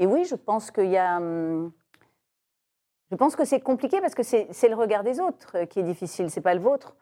Et 0.00 0.06
oui, 0.06 0.24
je 0.24 0.34
pense 0.34 0.70
qu'il 0.72 0.90
y 0.90 0.96
a. 0.96 1.16
hum, 1.18 1.70
Je 3.10 3.16
pense 3.16 3.36
que 3.36 3.44
c'est 3.44 3.60
compliqué 3.60 4.00
parce 4.00 4.14
que 4.14 4.22
c'est 4.24 4.68
le 4.68 4.74
regard 4.74 5.02
des 5.04 5.18
autres 5.20 5.64
qui 5.64 5.78
est 5.80 5.82
difficile, 5.84 6.30
c'est 6.30 6.40
pas 6.42 6.54
le 6.54 6.60
vôtre. 6.60 6.94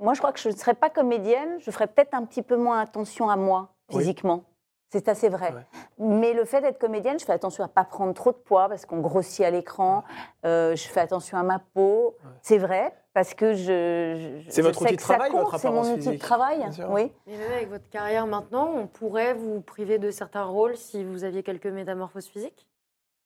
Moi, 0.00 0.14
je 0.14 0.18
crois 0.20 0.32
que 0.32 0.40
je 0.40 0.48
ne 0.48 0.54
serais 0.54 0.74
pas 0.74 0.90
comédienne, 0.90 1.58
je 1.60 1.70
ferais 1.70 1.86
peut-être 1.86 2.14
un 2.14 2.24
petit 2.24 2.42
peu 2.42 2.56
moins 2.56 2.80
attention 2.80 3.28
à 3.28 3.36
moi, 3.36 3.68
Oui. 3.92 3.98
physiquement. 4.00 4.44
C'est 4.90 5.06
assez 5.08 5.28
vrai. 5.28 5.52
Ouais. 5.52 5.66
Mais 5.98 6.32
le 6.32 6.46
fait 6.46 6.62
d'être 6.62 6.78
comédienne, 6.78 7.18
je 7.18 7.24
fais 7.26 7.32
attention 7.34 7.62
à 7.62 7.66
ne 7.66 7.72
pas 7.72 7.84
prendre 7.84 8.14
trop 8.14 8.32
de 8.32 8.38
poids 8.38 8.70
parce 8.70 8.86
qu'on 8.86 9.00
grossit 9.00 9.44
à 9.44 9.50
l'écran. 9.50 10.02
Euh, 10.46 10.74
je 10.76 10.88
fais 10.88 11.00
attention 11.00 11.36
à 11.36 11.42
ma 11.42 11.58
peau. 11.58 12.16
C'est 12.40 12.56
vrai, 12.56 12.94
parce 13.12 13.34
que 13.34 13.52
je. 13.52 14.40
je- 14.46 14.50
C'est 14.50 14.62
votre 14.62 14.80
outil 14.80 14.96
de 14.96 15.00
travail, 15.00 15.30
votre 15.30 15.58
C'est 15.58 15.68
mon 15.70 15.82
outil 15.82 15.96
de 15.96 16.00
physique. 16.02 16.20
travail, 16.22 16.64
oui. 16.88 17.12
Mais 17.26 17.36
même 17.36 17.52
avec 17.52 17.68
votre 17.68 17.86
carrière 17.90 18.26
maintenant, 18.26 18.70
on 18.74 18.86
pourrait 18.86 19.34
vous 19.34 19.60
priver 19.60 19.98
de 19.98 20.10
certains 20.10 20.44
rôles 20.44 20.76
si 20.78 21.04
vous 21.04 21.22
aviez 21.22 21.42
quelques 21.42 21.66
métamorphoses 21.66 22.26
physiques 22.28 22.66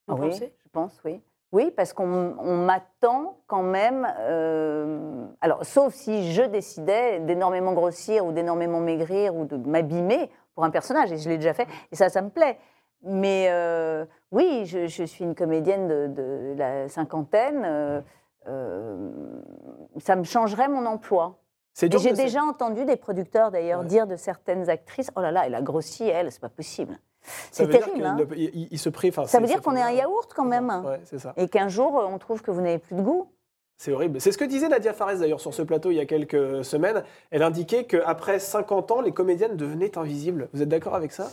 Vous 0.09 0.17
Ah 0.17 0.21
oui, 0.21 0.33
je 0.35 0.69
pense, 0.73 1.01
oui. 1.05 1.21
Oui, 1.53 1.71
parce 1.71 1.93
qu'on 1.93 2.35
on 2.39 2.57
m'attend 2.57 3.37
quand 3.47 3.63
même. 3.63 4.09
euh, 4.21 5.27
alors, 5.43 5.65
sauf 5.67 5.93
si 5.93 6.33
je 6.33 6.43
décidais 6.43 7.21
d'énormément 7.21 7.73
grossir 7.75 8.25
ou 8.25 8.33
d'énormément 8.33 8.81
maigrir 8.81 9.35
ou 9.37 9.45
de 9.45 9.57
m'abîmer 9.69 10.31
pour 10.55 10.65
un 10.65 10.71
personnage, 10.71 11.13
et 11.13 11.19
je 11.19 11.29
l'ai 11.29 11.37
déjà 11.37 11.53
fait, 11.55 11.67
et 11.91 11.97
ça, 11.97 12.09
ça 12.09 12.23
me 12.23 12.31
plaît. 12.31 12.59
Mais 13.03 13.49
euh, 13.51 14.05
oui, 14.31 14.65
je, 14.65 14.87
je 14.87 15.05
suis 15.05 15.25
une 15.25 15.35
comédienne 15.35 15.89
de, 15.89 16.07
de 16.07 16.55
la 16.57 16.89
cinquantaine. 16.89 17.63
euh, 17.65 19.11
ça 19.99 20.17
me 20.17 20.25
changerait 20.25 20.69
mon 20.69 20.87
emploi. 20.87 21.39
C'est 21.75 21.87
Et 21.87 21.89
dur 21.91 22.01
j'ai 22.01 22.13
déjà 22.13 22.43
entendu 22.43 22.85
des 22.85 22.97
producteurs 22.97 23.51
d'ailleurs 23.51 23.81
Ouais. 23.81 23.87
dire 23.87 24.07
de 24.07 24.17
certaines 24.17 24.69
actrices 24.69 25.11
Oh 25.17 25.21
là 25.21 25.31
là, 25.31 25.43
elle 25.47 25.55
a 25.55 25.63
grossi, 25.63 26.07
elle, 26.09 26.31
c'est 26.31 26.41
pas 26.41 26.49
possible. 26.49 26.99
C'est 27.51 27.69
terrible. 27.69 28.05
hein. 28.05 28.17
il, 28.37 28.69
il- 28.71 28.79
se 28.79 28.91
Ça 29.27 29.41
veut 29.41 29.47
dire 29.47 29.63
qu'on 29.63 29.77
est 29.77 29.83
un 29.83 29.91
yaourt 29.93 30.33
quand 30.35 30.45
même. 30.45 30.69
Ouais, 30.85 31.01
c'est 31.05 31.19
ça. 31.19 31.33
Et 31.37 31.49
qu'un 31.49 31.69
jour, 31.69 31.95
on 31.95 32.19
trouve 32.19 32.43
que 32.43 32.51
vous 32.51 32.61
n'avez 32.61 32.79
plus 32.79 32.97
de 32.97 33.03
goût. 33.03 33.29
C'est 33.77 33.93
horrible. 33.93 34.21
C'est 34.21 34.31
ce 34.33 34.39
que 34.39 34.45
disait 34.45 34.69
Nadia 34.69 34.93
Fares 34.93 35.17
d'ailleurs 35.19 35.41
sur 35.41 35.53
ce 35.55 35.63
plateau 35.63 35.91
il 35.91 35.97
y 35.97 36.01
a 36.01 36.07
quelques 36.07 36.65
semaines. 36.65 37.03
Elle 37.31 37.43
indiquait 37.43 37.85
qu'après 37.85 38.39
50 38.39 38.91
ans, 38.93 39.01
les 39.01 39.13
comédiennes 39.13 39.57
devenaient 39.57 39.99
invisibles. 39.99 40.49
Vous 40.53 40.63
êtes 40.63 40.69
d'accord 40.69 40.95
avec 40.95 41.11
ça? 41.13 41.31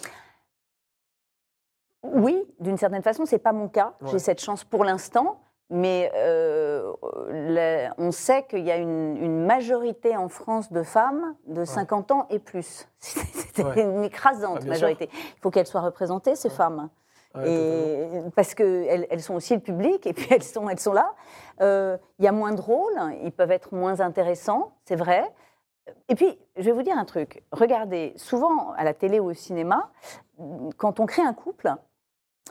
Oui, 2.03 2.43
d'une 2.59 2.77
certaine 2.77 3.03
façon, 3.03 3.25
c'est 3.25 3.39
pas 3.39 3.51
mon 3.51 3.67
cas. 3.67 3.93
Ouais. 4.01 4.09
J'ai 4.11 4.19
cette 4.19 4.41
chance 4.41 4.63
pour 4.63 4.83
l'instant, 4.85 5.41
mais 5.69 6.11
euh, 6.15 6.91
la- 7.29 7.93
on 7.97 8.11
sait 8.11 8.43
qu'il 8.43 8.63
y 8.65 8.71
a 8.71 8.77
une, 8.77 9.17
une 9.17 9.45
majorité 9.45 10.15
en 10.17 10.27
France 10.29 10.71
de 10.71 10.83
femmes 10.83 11.35
de 11.47 11.63
50 11.65 12.11
ans 12.11 12.25
et 12.29 12.39
plus. 12.39 12.87
C'est 12.99 13.63
Ouais. 13.63 13.81
une 13.81 14.03
écrasante 14.03 14.59
Ah, 14.63 14.65
majorité. 14.67 15.09
Il 15.13 15.39
faut 15.41 15.49
qu'elles 15.51 15.67
soient 15.67 15.81
représentées, 15.81 16.35
ces 16.35 16.49
femmes. 16.49 16.89
Ouais, 17.35 17.43
totalement. 17.43 18.27
et 18.27 18.31
parce 18.35 18.55
qu'elles 18.55 19.05
elles 19.09 19.21
sont 19.21 19.35
aussi 19.35 19.53
le 19.53 19.59
public, 19.59 20.07
et 20.07 20.13
puis 20.13 20.25
elles 20.31 20.41
sont, 20.43 20.67
elles 20.69 20.79
sont 20.79 20.93
là. 20.93 21.13
Euh, 21.61 21.97
Il 22.17 22.25
y 22.25 22.27
a 22.27 22.31
moins 22.31 22.53
de 22.53 22.61
rôles, 22.61 22.97
ils 23.21 23.31
peuvent 23.31 23.51
être 23.51 23.75
moins 23.75 23.99
intéressants, 23.99 24.71
c'est 24.85 24.95
vrai. 24.95 25.23
Et 26.07 26.15
puis, 26.15 26.39
je 26.55 26.63
vais 26.63 26.71
vous 26.71 26.81
dire 26.83 26.97
un 26.97 27.05
truc. 27.05 27.43
Regardez, 27.51 28.13
souvent 28.15 28.71
à 28.77 28.83
la 28.83 28.93
télé 28.95 29.19
ou 29.19 29.29
au 29.29 29.33
cinéma, 29.33 29.91
quand 30.77 30.99
on 30.99 31.05
crée 31.05 31.21
un 31.21 31.33
couple, 31.33 31.73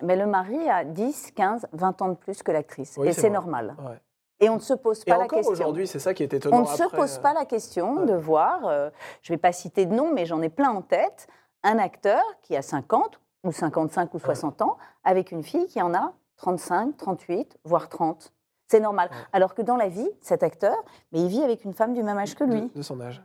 mais 0.02 0.16
le 0.16 0.26
mari 0.26 0.68
a 0.68 0.84
10, 0.84 1.32
15, 1.32 1.68
20 1.72 2.02
ans 2.02 2.08
de 2.08 2.14
plus 2.14 2.42
que 2.42 2.52
l'actrice. 2.52 2.94
Oui, 2.98 3.08
et 3.08 3.12
c'est 3.12 3.30
normal. 3.30 3.76
Ouais. 3.80 4.00
Et 4.40 4.48
on 4.48 4.54
ne 4.54 4.60
se 4.60 4.74
pose 4.74 5.02
Et 5.06 5.10
pas 5.10 5.18
la 5.18 5.24
encore 5.24 5.38
question. 5.38 5.52
aujourd'hui, 5.52 5.86
c'est 5.86 5.98
ça 5.98 6.14
qui 6.14 6.22
est 6.22 6.32
étonnant. 6.32 6.58
On 6.58 6.60
ne 6.60 6.66
se 6.66 6.84
pose 6.94 7.16
euh, 7.16 7.20
pas 7.20 7.34
la 7.34 7.44
question 7.44 7.98
ouais. 7.98 8.06
de 8.06 8.14
voir, 8.14 8.66
euh, 8.66 8.90
je 9.22 9.32
ne 9.32 9.36
vais 9.36 9.40
pas 9.40 9.52
citer 9.52 9.84
de 9.86 9.94
nom, 9.94 10.12
mais 10.12 10.26
j'en 10.26 10.40
ai 10.42 10.48
plein 10.48 10.70
en 10.70 10.82
tête, 10.82 11.26
un 11.64 11.78
acteur 11.78 12.22
qui 12.42 12.56
a 12.56 12.62
50 12.62 13.20
ou 13.44 13.52
55 13.52 14.14
ou 14.14 14.18
60 14.18 14.62
ans, 14.62 14.76
avec 15.04 15.32
une 15.32 15.42
fille 15.42 15.66
qui 15.66 15.82
en 15.82 15.92
a 15.94 16.12
35, 16.36 16.96
38, 16.96 17.58
voire 17.64 17.88
30. 17.88 18.32
C'est 18.68 18.80
normal. 18.80 19.08
Ouais. 19.10 19.16
Alors 19.32 19.54
que 19.54 19.62
dans 19.62 19.76
la 19.76 19.88
vie, 19.88 20.08
cet 20.20 20.42
acteur, 20.42 20.76
mais 21.10 21.20
il 21.20 21.28
vit 21.28 21.42
avec 21.42 21.64
une 21.64 21.72
femme 21.72 21.94
du 21.94 22.02
même 22.02 22.18
âge 22.18 22.34
que 22.34 22.44
lui. 22.44 22.68
De, 22.68 22.78
de 22.78 22.82
son 22.82 23.00
âge. 23.00 23.22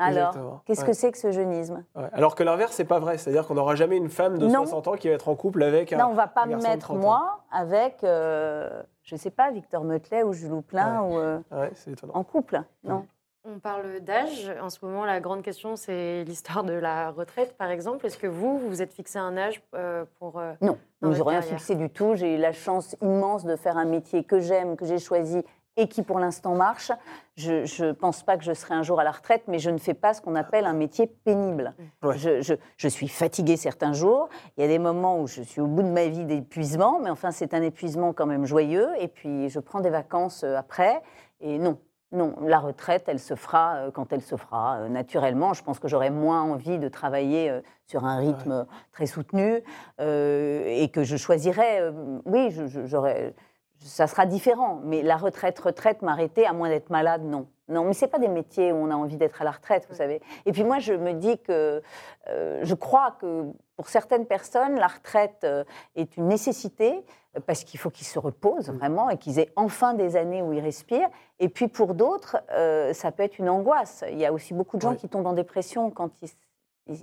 Alors, 0.00 0.62
qu'est-ce 0.64 0.80
Ouais. 0.80 0.86
que 0.88 0.92
c'est 0.92 1.12
que 1.12 1.18
ce 1.18 1.30
jeunisme? 1.30 1.84
Ouais. 1.94 2.08
Alors 2.12 2.34
que 2.34 2.42
l'inverse, 2.42 2.72
c'est 2.74 2.84
pas 2.84 2.98
vrai. 2.98 3.18
C'est-à-dire 3.18 3.46
qu'on 3.46 3.54
n'aura 3.54 3.74
jamais 3.74 3.96
une 3.96 4.08
femme 4.08 4.38
de 4.38 4.46
Non. 4.46 4.64
60 4.64 4.88
ans 4.88 4.96
qui 4.96 5.08
va 5.08 5.14
être 5.14 5.28
en 5.28 5.34
couple 5.36 5.62
avec 5.62 5.92
un. 5.92 5.98
Non, 5.98 6.06
on 6.06 6.10
ne 6.12 6.16
va 6.16 6.26
pas 6.26 6.46
me 6.46 6.56
mettre, 6.56 6.86
30 6.86 6.96
ans. 6.96 7.00
moi, 7.00 7.40
avec, 7.52 8.02
euh, 8.04 8.82
je 9.02 9.14
ne 9.14 9.18
sais 9.20 9.30
pas, 9.30 9.50
Victor 9.50 9.84
Meutlet 9.84 10.22
ou 10.22 10.32
Jules 10.32 10.52
ou, 10.52 10.62
euh, 10.72 11.38
Ouais, 11.50 11.70
c'est 11.74 11.92
étonnant. 11.92 12.14
en 12.14 12.24
couple. 12.24 12.62
Non? 12.84 13.04
On 13.46 13.58
parle 13.58 14.00
d'âge. 14.00 14.52
En 14.62 14.68
ce 14.68 14.84
moment, 14.84 15.06
la 15.06 15.18
grande 15.18 15.40
question, 15.40 15.74
c'est 15.74 16.24
l'histoire 16.24 16.62
de 16.62 16.74
la 16.74 17.10
retraite, 17.10 17.56
par 17.56 17.70
exemple. 17.70 18.04
Est-ce 18.04 18.18
que 18.18 18.26
vous, 18.26 18.58
vous 18.58 18.68
vous 18.68 18.82
êtes 18.82 18.92
fixé 18.92 19.18
un 19.18 19.34
âge 19.38 19.62
euh, 19.74 20.04
pour... 20.18 20.38
euh, 20.38 20.52
Non, 20.60 20.76
je 21.00 21.08
n'ai 21.08 21.22
rien 21.22 21.40
fixé 21.40 21.74
du 21.74 21.88
tout. 21.88 22.16
J'ai 22.16 22.34
eu 22.34 22.38
la 22.38 22.52
chance 22.52 22.96
immense 23.00 23.44
de 23.46 23.56
faire 23.56 23.78
un 23.78 23.86
métier 23.86 24.24
que 24.24 24.40
j'aime, 24.40 24.76
que 24.76 24.84
j'ai 24.84 24.98
choisi 24.98 25.42
et 25.76 25.88
qui 25.88 26.02
pour 26.02 26.18
l'instant 26.18 26.54
marche. 26.54 26.92
Je 27.36 27.84
ne 27.84 27.92
pense 27.92 28.22
pas 28.22 28.36
que 28.36 28.44
je 28.44 28.52
serai 28.52 28.74
un 28.74 28.82
jour 28.82 29.00
à 29.00 29.04
la 29.04 29.12
retraite, 29.12 29.44
mais 29.48 29.58
je 29.58 29.70
ne 29.70 29.78
fais 29.78 29.94
pas 29.94 30.12
ce 30.14 30.20
qu'on 30.20 30.34
appelle 30.34 30.66
un 30.66 30.72
métier 30.74 31.06
pénible. 31.06 31.74
Ouais. 32.02 32.18
Je, 32.18 32.42
je- 32.42 32.54
je 32.76 32.88
suis 32.88 33.08
fatiguée 33.08 33.56
certains 33.56 33.92
jours. 33.92 34.28
Il 34.56 34.60
y 34.62 34.64
a 34.64 34.68
des 34.68 34.78
moments 34.78 35.20
où 35.20 35.26
je 35.26 35.42
suis 35.42 35.60
au 35.60 35.66
bout 35.66 35.82
de 35.82 35.88
ma 35.88 36.06
vie 36.06 36.24
d'épuisement, 36.24 36.98
mais 37.02 37.10
enfin 37.10 37.30
c'est 37.30 37.54
un 37.54 37.62
épuisement 37.62 38.12
quand 38.12 38.26
même 38.26 38.44
joyeux. 38.46 38.88
Et 38.98 39.08
puis 39.08 39.48
je 39.48 39.58
prends 39.60 39.80
des 39.80 39.90
vacances 39.90 40.44
euh, 40.44 40.56
après. 40.56 41.00
Et 41.40 41.58
non. 41.58 41.78
Non, 42.12 42.34
la 42.42 42.58
retraite, 42.58 43.04
elle 43.06 43.20
se 43.20 43.36
fera 43.36 43.76
euh, 43.76 43.90
quand 43.92 44.12
elle 44.12 44.20
se 44.22 44.34
fera 44.34 44.78
euh, 44.78 44.88
naturellement. 44.88 45.54
Je 45.54 45.62
pense 45.62 45.78
que 45.78 45.86
j'aurai 45.86 46.10
moins 46.10 46.42
envie 46.42 46.80
de 46.80 46.88
travailler 46.88 47.52
sur 47.86 48.04
un 48.04 48.18
rythme 48.18 48.66
très 48.90 49.06
soutenu 49.06 49.62
euh, 50.00 50.64
et 50.66 50.88
que 50.88 51.04
je 51.04 51.16
choisirais, 51.16 51.80
euh, 51.80 51.92
oui, 52.24 52.50
je- 52.50 52.84
j'aurais, 52.84 53.32
ça 53.80 54.06
sera 54.06 54.26
différent. 54.26 54.80
Mais 54.84 55.02
la 55.02 55.16
retraite, 55.16 55.58
retraite, 55.58 56.02
m'arrêter, 56.02 56.46
à 56.46 56.52
moins 56.52 56.68
d'être 56.68 56.90
malade, 56.90 57.22
non. 57.24 57.46
Non, 57.68 57.84
mais 57.84 57.92
c'est 57.92 58.08
pas 58.08 58.18
des 58.18 58.28
métiers 58.28 58.72
où 58.72 58.76
on 58.76 58.90
a 58.90 58.94
envie 58.96 59.16
d'être 59.16 59.40
à 59.40 59.44
la 59.44 59.52
retraite, 59.52 59.86
vous 59.88 59.94
savez. 59.94 60.20
Et 60.44 60.52
puis 60.52 60.64
moi, 60.64 60.80
je 60.80 60.92
me 60.92 61.12
dis 61.12 61.38
que 61.38 61.82
euh, 62.28 62.60
je 62.62 62.74
crois 62.74 63.16
que 63.20 63.44
pour 63.76 63.88
certaines 63.88 64.26
personnes, 64.26 64.74
la 64.74 64.88
retraite 64.88 65.44
euh, 65.44 65.62
est 65.94 66.16
une 66.16 66.26
nécessité 66.26 67.04
euh, 67.36 67.40
parce 67.46 67.62
qu'il 67.62 67.78
faut 67.78 67.90
qu'ils 67.90 68.08
se 68.08 68.18
reposent 68.18 68.70
vraiment 68.70 69.08
et 69.08 69.16
qu'ils 69.18 69.38
aient 69.38 69.52
enfin 69.54 69.94
des 69.94 70.16
années 70.16 70.42
où 70.42 70.52
ils 70.52 70.60
respirent. 70.60 71.08
Et 71.38 71.48
puis 71.48 71.68
pour 71.68 71.94
d'autres, 71.94 72.38
euh, 72.52 72.92
ça 72.92 73.12
peut 73.12 73.22
être 73.22 73.38
une 73.38 73.48
angoisse. 73.48 74.04
Il 74.10 74.18
y 74.18 74.26
a 74.26 74.32
aussi 74.32 74.52
beaucoup 74.52 74.76
de 74.76 74.82
gens 74.82 74.90
Oui. 74.90 74.96
qui 74.96 75.08
tombent 75.08 75.28
en 75.28 75.32
dépression 75.32 75.90
quand 75.90 76.10
ils, 76.22 76.28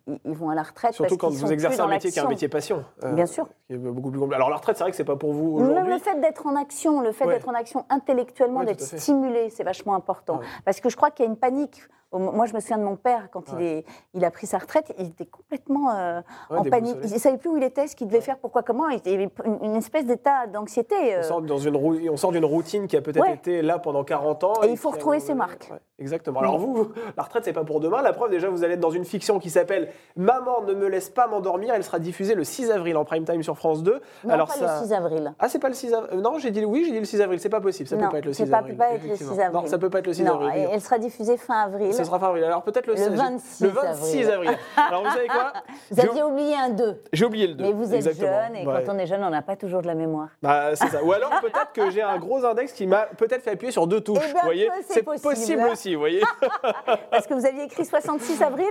ils- 0.07 0.19
ils 0.25 0.35
vont 0.35 0.49
à 0.49 0.55
la 0.55 0.63
retraite. 0.63 0.93
Surtout 0.93 1.17
parce 1.17 1.33
quand 1.39 1.45
vous 1.45 1.51
exercez 1.51 1.79
un 1.79 1.87
métier 1.87 2.11
qui 2.11 2.19
est 2.19 2.21
un 2.21 2.27
métier 2.27 2.47
passion. 2.49 2.83
euh, 3.03 3.13
Bien 3.13 3.25
sûr. 3.25 3.47
qui 3.67 3.73
est 3.73 3.77
beaucoup 3.77 4.11
plus 4.11 4.21
Alors 4.33 4.49
la 4.49 4.55
retraite, 4.57 4.77
c'est 4.77 4.83
vrai 4.83 4.91
que 4.91 4.97
c'est 4.97 5.03
pas 5.03 5.15
pour 5.15 5.33
vous 5.33 5.55
aujourd'hui. 5.57 5.91
le 5.93 5.97
fait 5.99 6.19
d'être 6.19 6.45
en 6.45 6.55
action, 6.55 7.01
le 7.01 7.11
fait 7.11 7.25
Ouais. 7.25 7.33
d'être 7.35 7.49
en 7.49 7.53
action 7.53 7.85
intellectuellement, 7.89 8.59
Ouais, 8.59 8.65
d'être 8.65 8.81
stimulé, 8.81 9.49
c'est 9.49 9.63
vachement 9.63 9.95
important. 9.95 10.37
Ouais. 10.39 10.45
Parce 10.65 10.79
que 10.79 10.89
je 10.89 10.95
crois 10.95 11.11
qu'il 11.11 11.25
y 11.25 11.27
a 11.27 11.31
une 11.31 11.37
panique. 11.37 11.81
Moi, 12.13 12.45
je 12.45 12.53
me 12.53 12.61
souviens 12.61 12.77
de 12.77 12.85
mon 12.85 12.95
père, 12.95 13.27
quand 13.33 13.43
il, 13.51 13.55
Ouais. 13.55 13.63
est, 13.79 13.85
il 14.13 14.23
a 14.23 14.31
pris 14.31 14.47
sa 14.47 14.59
retraite, 14.59 14.93
il 14.97 15.07
était 15.07 15.25
complètement 15.25 15.91
euh, 15.93 16.21
en 16.49 16.63
panique. 16.63 16.95
Il 17.03 17.11
ne 17.11 17.17
savait 17.19 17.37
plus 17.37 17.49
où 17.49 17.57
il 17.57 17.63
était, 17.63 17.85
ce 17.87 17.97
qu'il 17.97 18.07
devait 18.07 18.21
faire, 18.21 18.37
pourquoi, 18.37 18.63
comment. 18.63 18.87
Il 18.87 19.01
y 19.05 19.13
avait 19.13 19.29
une, 19.43 19.57
une 19.61 19.75
espèce 19.75 20.05
d'état 20.05 20.47
d'anxiété. 20.47 20.95
euh. 21.15 21.19
On 21.19 22.15
sort, 22.15 22.31
d'une 22.31 22.45
routine 22.45 22.87
qui 22.87 22.95
a 22.95 23.01
peut-être 23.01 23.27
été 23.27 23.61
là 23.61 23.77
pendant 23.77 24.05
40 24.05 24.45
ans. 24.45 24.53
Et 24.63 24.67
il 24.69 24.77
faut 24.77 24.89
retrouver 24.89 25.19
ses 25.19 25.33
marques. 25.33 25.69
Exactement. 25.99 26.39
Alors 26.39 26.57
vous, 26.57 26.73
vous, 26.75 26.87
la 27.17 27.23
retraite, 27.23 27.43
c'est 27.43 27.51
pas 27.51 27.65
pour 27.65 27.81
demain. 27.81 28.01
La 28.01 28.13
preuve, 28.13 28.29
déjà, 28.31 28.49
vous 28.49 28.63
allez 28.63 28.75
être 28.75 28.79
dans 28.79 28.89
une 28.89 29.03
fiction 29.05 29.37
qui 29.37 29.49
s'appelle 29.49 29.76
Maman 30.15 30.61
ne 30.61 30.73
me 30.73 30.87
laisse 30.87 31.09
pas 31.09 31.27
m'endormir. 31.27 31.73
Elle 31.75 31.83
sera 31.83 31.99
diffusée 31.99 32.33
le 32.35 32.43
6 32.43 32.71
avril 32.71 32.97
en 32.97 33.05
prime 33.05 33.23
time 33.23 33.43
sur 33.43 33.55
France 33.57 33.83
2. 33.83 34.01
Non, 34.23 34.33
Alors 34.33 34.47
pas 34.47 34.53
ça... 34.53 34.79
le 34.81 34.87
6 34.87 34.93
avril. 34.93 35.33
Ah, 35.39 35.47
c'est 35.49 35.59
pas 35.59 35.67
le 35.67 35.73
6 35.75 35.93
avril. 35.93 36.19
Non, 36.21 36.39
j'ai 36.39 36.51
dit 36.51 36.65
oui, 36.65 36.83
j'ai 36.85 36.91
dit 36.91 36.99
le 36.99 37.05
6 37.05 37.21
avril. 37.21 37.39
C'est 37.39 37.49
pas 37.49 37.61
possible. 37.61 37.87
Ça 37.87 37.95
non, 37.95 38.05
peut 38.05 38.11
pas 38.13 38.17
être 38.19 38.25
le 38.25 38.33
6 38.33 38.43
c'est 38.45 38.49
pas, 38.49 38.57
avril. 38.57 38.73
peut 38.73 38.77
pas 38.79 38.89
être 38.93 38.93
le 38.93 38.99
6 39.01 39.05
effectivement. 39.13 39.43
avril. 39.43 39.61
Non, 39.61 39.65
ça 39.67 39.77
peut 39.77 39.89
pas 39.89 39.99
être 39.99 40.07
le 40.07 40.13
6 40.13 40.23
non, 40.23 40.33
avril. 40.33 40.67
Elle 40.71 40.81
sera 40.81 40.97
diffusée 40.97 41.37
fin 41.37 41.61
avril. 41.65 41.93
Ce 41.93 42.03
sera 42.03 42.19
fin 42.19 42.27
avril. 42.29 42.43
Alors 42.45 42.63
peut-être 42.63 42.87
le, 42.87 42.93
Le 42.93 42.97
16 42.99 43.11
26 43.13 43.63
Le 43.63 43.69
26 43.69 44.29
avril. 44.29 44.57
Alors 44.75 45.03
vous 45.03 45.11
savez 45.11 45.27
quoi 45.27 45.53
Vous 45.91 45.99
aviez 45.99 46.23
oublié 46.23 46.55
un 46.55 46.69
2. 46.69 47.01
J'ai 47.13 47.25
oublié 47.25 47.47
le 47.47 47.53
2. 47.53 47.63
Mais 47.63 47.73
vous 47.73 47.89
êtes 47.93 48.07
Exactement. 48.07 48.27
jeune, 48.47 48.55
et 48.55 48.65
Ouais. 48.67 48.83
quand 48.85 48.93
on 48.95 48.97
est 48.97 49.05
jeune, 49.07 49.23
on 49.23 49.29
n'a 49.29 49.41
pas 49.41 49.55
toujours 49.55 49.81
de 49.81 49.87
la 49.87 49.95
mémoire. 49.95 50.29
Bah, 50.41 50.75
c'est 50.75 50.87
ça. 50.87 51.03
Ou 51.03 51.11
alors 51.11 51.29
peut-être 51.41 51.71
que 51.73 51.89
j'ai 51.91 52.01
un 52.01 52.17
gros 52.17 52.43
index 52.43 52.71
qui 52.73 52.87
m'a 52.87 53.03
peut-être 53.17 53.43
fait 53.43 53.51
appuyer 53.51 53.71
sur 53.71 53.85
deux 53.87 54.01
touches. 54.01 54.17
Eh 54.29 54.33
ben, 54.33 54.39
vous 54.39 54.45
voyez, 54.45 54.69
c'est 54.89 55.03
possible. 55.03 55.63
aussi. 55.71 55.93
Vous 55.93 55.99
voyez. 55.99 56.21
Parce 57.11 57.27
que 57.27 57.33
vous 57.33 57.45
aviez 57.45 57.63
écrit 57.63 57.85
66 57.85 58.41
avril 58.41 58.67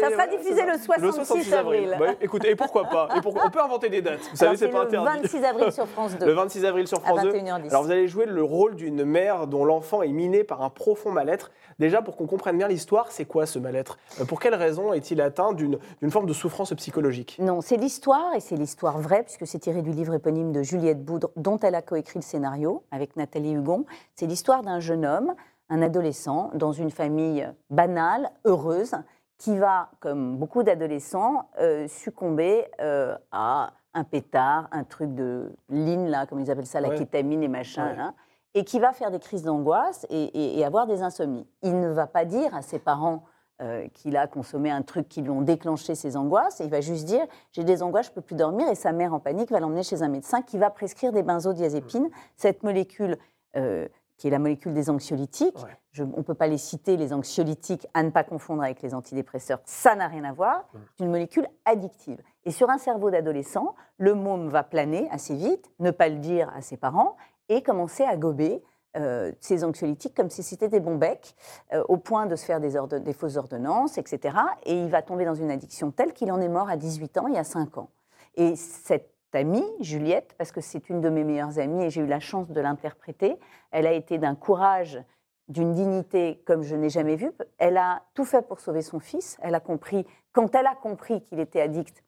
Ça 0.00 0.10
sera 0.10 0.26
le 0.50 1.12
ça. 1.12 1.24
66, 1.24 1.52
avril. 1.54 1.96
Bah, 1.98 2.06
écoutez, 2.20 2.50
et 2.50 2.56
pourquoi 2.56 2.84
pas 2.84 3.08
et 3.14 3.20
On 3.24 3.50
peut 3.50 3.60
inventer 3.60 3.88
des 3.88 4.02
dates. 4.02 4.20
Vous 4.30 4.36
savez, 4.36 4.56
c'est 4.56 4.68
pas 4.68 4.84
le 4.84 4.88
interdit. 4.88 5.22
26 5.22 5.44
avril 5.44 5.72
sur 5.72 5.86
France 5.88 6.16
2. 6.18 6.26
Le 6.26 6.32
26 6.32 6.64
avril 6.64 6.86
sur 6.88 7.00
France 7.00 7.22
2. 7.22 7.32
21h10. 7.32 7.68
Alors 7.70 7.84
vous 7.84 7.90
allez 7.90 8.08
jouer 8.08 8.26
le 8.26 8.42
rôle 8.42 8.76
d'une 8.76 9.04
mère 9.04 9.46
dont 9.46 9.64
l'enfant 9.64 10.02
est 10.02 10.08
miné 10.12 10.44
par 10.44 10.62
un 10.62 10.70
profond 10.70 11.10
mal-être. 11.10 11.50
Déjà, 11.78 12.02
pour 12.02 12.16
qu'on 12.16 12.26
comprenne 12.26 12.58
bien 12.58 12.68
l'histoire, 12.68 13.10
c'est 13.10 13.24
quoi 13.24 13.46
ce 13.46 13.58
mal-être? 13.58 13.98
Euh, 14.20 14.24
Pour 14.24 14.40
quelle 14.40 14.54
raison 14.54 14.92
est-il 14.92 15.20
atteint 15.20 15.52
d'une 15.52 15.78
forme 16.10 16.26
de 16.26 16.32
souffrance 16.34 16.74
psychologique? 16.74 17.36
Non, 17.40 17.60
c'est 17.60 17.76
l'histoire, 17.76 18.34
et 18.34 18.40
c'est 18.40 18.56
l'histoire 18.56 18.98
vraie, 18.98 19.22
puisque 19.22 19.46
c'est 19.46 19.58
tiré 19.58 19.80
du 19.82 19.90
livre 19.90 20.14
éponyme 20.14 20.52
de 20.52 20.62
Juliette 20.62 21.04
Boudre, 21.04 21.30
dont 21.36 21.58
elle 21.58 21.74
a 21.74 21.82
coécrit 21.82 22.18
le 22.18 22.24
scénario 22.24 22.84
avec 22.90 23.16
Nathalie 23.16 23.52
Hugon. 23.52 23.86
C'est 24.14 24.26
l'histoire 24.26 24.62
d'un 24.62 24.80
jeune 24.80 25.06
homme, 25.06 25.34
un 25.70 25.82
adolescent, 25.82 26.50
dans 26.54 26.72
une 26.72 26.90
famille 26.90 27.48
banale, 27.70 28.30
heureuse, 28.44 28.92
qui 29.40 29.56
va, 29.56 29.88
comme 30.00 30.36
beaucoup 30.36 30.62
d'adolescents, 30.62 31.48
euh, 31.60 31.88
succomber 31.88 32.66
euh, 32.80 33.16
à 33.32 33.72
un 33.94 34.04
pétard, 34.04 34.68
un 34.70 34.84
truc 34.84 35.14
de 35.14 35.50
line, 35.70 36.06
là, 36.08 36.26
comme 36.26 36.40
ils 36.40 36.50
appellent 36.50 36.66
ça, 36.66 36.80
la 36.80 36.90
Ouais. 36.90 36.96
kétamine 36.98 37.42
et 37.42 37.48
machin. 37.48 37.86
Ouais. 37.90 37.98
hein. 37.98 38.14
et 38.54 38.64
qui 38.64 38.80
va 38.80 38.92
faire 38.92 39.12
des 39.12 39.20
crises 39.20 39.44
d'angoisse 39.44 40.04
et, 40.10 40.24
et- 40.24 40.58
et 40.58 40.64
avoir 40.64 40.88
des 40.88 41.02
insomnies. 41.02 41.46
Il 41.62 41.78
ne 41.78 41.88
va 41.88 42.08
pas 42.08 42.24
dire 42.24 42.52
à 42.52 42.62
ses 42.62 42.80
parents 42.80 43.22
euh, 43.62 43.86
qu'il 43.94 44.16
a 44.16 44.26
consommé 44.26 44.70
un 44.72 44.82
truc 44.82 45.08
qui 45.08 45.22
lui 45.22 45.30
ont 45.30 45.42
déclenché 45.42 45.94
ses 45.94 46.16
angoisses, 46.16 46.60
et 46.60 46.64
il 46.64 46.70
va 46.70 46.80
juste 46.80 47.04
dire 47.04 47.24
j'ai 47.52 47.62
des 47.62 47.80
angoisses, 47.82 48.06
je 48.06 48.10
peux 48.12 48.20
plus 48.22 48.34
dormir, 48.34 48.68
et 48.68 48.74
sa 48.74 48.90
mère 48.92 49.14
en 49.14 49.20
panique 49.20 49.50
va 49.52 49.60
l'emmener 49.60 49.82
chez 49.84 50.02
un 50.02 50.08
médecin 50.08 50.42
qui 50.42 50.58
va 50.58 50.68
prescrire 50.70 51.12
des 51.12 51.22
benzodiazépines, 51.22 52.08
cette 52.36 52.62
molécule 52.64 53.18
euh, 53.56 53.86
qui 54.20 54.28
est 54.28 54.30
la 54.30 54.38
molécule 54.38 54.74
des 54.74 54.90
anxiolytiques. 54.90 55.56
Ouais. 55.64 55.76
Je- 55.92 56.04
on 56.04 56.18
ne 56.18 56.22
peut 56.22 56.34
pas 56.34 56.46
les 56.46 56.58
citer, 56.58 56.98
les 56.98 57.14
anxiolytiques, 57.14 57.88
à 57.94 58.02
ne 58.02 58.10
pas 58.10 58.22
confondre 58.22 58.62
avec 58.62 58.82
les 58.82 58.94
antidépresseurs, 58.94 59.60
ça 59.64 59.94
n'a 59.96 60.06
rien 60.08 60.24
à 60.24 60.32
voir. 60.32 60.68
C'est 60.98 61.04
une 61.04 61.10
molécule 61.10 61.46
addictive. 61.64 62.22
Et 62.44 62.50
sur 62.50 62.68
un 62.68 62.76
cerveau 62.76 63.10
d'adolescent, 63.10 63.74
le 63.96 64.14
môme 64.14 64.48
va 64.48 64.62
planer 64.62 65.08
assez 65.10 65.34
vite, 65.34 65.70
ne 65.78 65.90
pas 65.90 66.08
le 66.10 66.16
dire 66.18 66.52
à 66.54 66.60
ses 66.60 66.76
parents, 66.76 67.16
et 67.48 67.62
commencer 67.62 68.04
à 68.04 68.14
gober 68.16 68.62
euh, 68.96 69.32
ces 69.40 69.64
anxiolytiques 69.64 70.14
comme 70.16 70.30
si 70.30 70.42
c'était 70.42 70.68
des 70.68 70.80
bons 70.80 70.96
becs, 70.96 71.34
euh, 71.72 71.82
au 71.88 71.96
point 71.96 72.26
de 72.26 72.34
se 72.36 72.44
faire 72.44 72.60
des, 72.60 72.76
ordon- 72.76 72.98
des 73.00 73.12
fausses 73.12 73.36
ordonnances, 73.36 73.96
etc. 73.98 74.36
Et 74.66 74.74
il 74.82 74.90
va 74.90 75.00
tomber 75.00 75.24
dans 75.24 75.34
une 75.36 75.50
addiction 75.50 75.92
telle 75.92 76.12
qu'il 76.12 76.30
en 76.32 76.40
est 76.40 76.48
mort 76.48 76.68
à 76.68 76.76
18 76.76 77.16
ans, 77.18 77.26
il 77.28 77.34
y 77.34 77.38
a 77.38 77.44
5 77.44 77.78
ans. 77.78 77.88
Et 78.34 78.54
cette 78.56 79.14
amie, 79.34 79.64
Juliette, 79.80 80.34
parce 80.38 80.52
que 80.52 80.60
c'est 80.60 80.88
une 80.88 81.00
de 81.00 81.08
mes 81.08 81.24
meilleures 81.24 81.58
amies 81.58 81.84
et 81.84 81.90
j'ai 81.90 82.00
eu 82.00 82.06
la 82.06 82.20
chance 82.20 82.50
de 82.50 82.60
l'interpréter, 82.60 83.38
elle 83.70 83.86
a 83.86 83.92
été 83.92 84.18
d'un 84.18 84.34
courage, 84.34 85.02
d'une 85.48 85.74
dignité 85.74 86.42
comme 86.46 86.62
je 86.62 86.76
n'ai 86.76 86.90
jamais 86.90 87.16
vu. 87.16 87.32
Elle 87.58 87.76
a 87.76 88.02
tout 88.14 88.24
fait 88.24 88.46
pour 88.46 88.60
sauver 88.60 88.82
son 88.82 89.00
fils. 89.00 89.36
Elle 89.42 89.54
a 89.54 89.60
compris, 89.60 90.06
quand 90.32 90.54
elle 90.54 90.66
a 90.66 90.74
compris 90.74 91.22
qu'il 91.24 91.40
était 91.40 91.60
addict, 91.60 92.04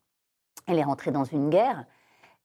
elle 0.66 0.78
est 0.78 0.84
rentrée 0.84 1.10
dans 1.10 1.24
une 1.24 1.50
guerre 1.50 1.86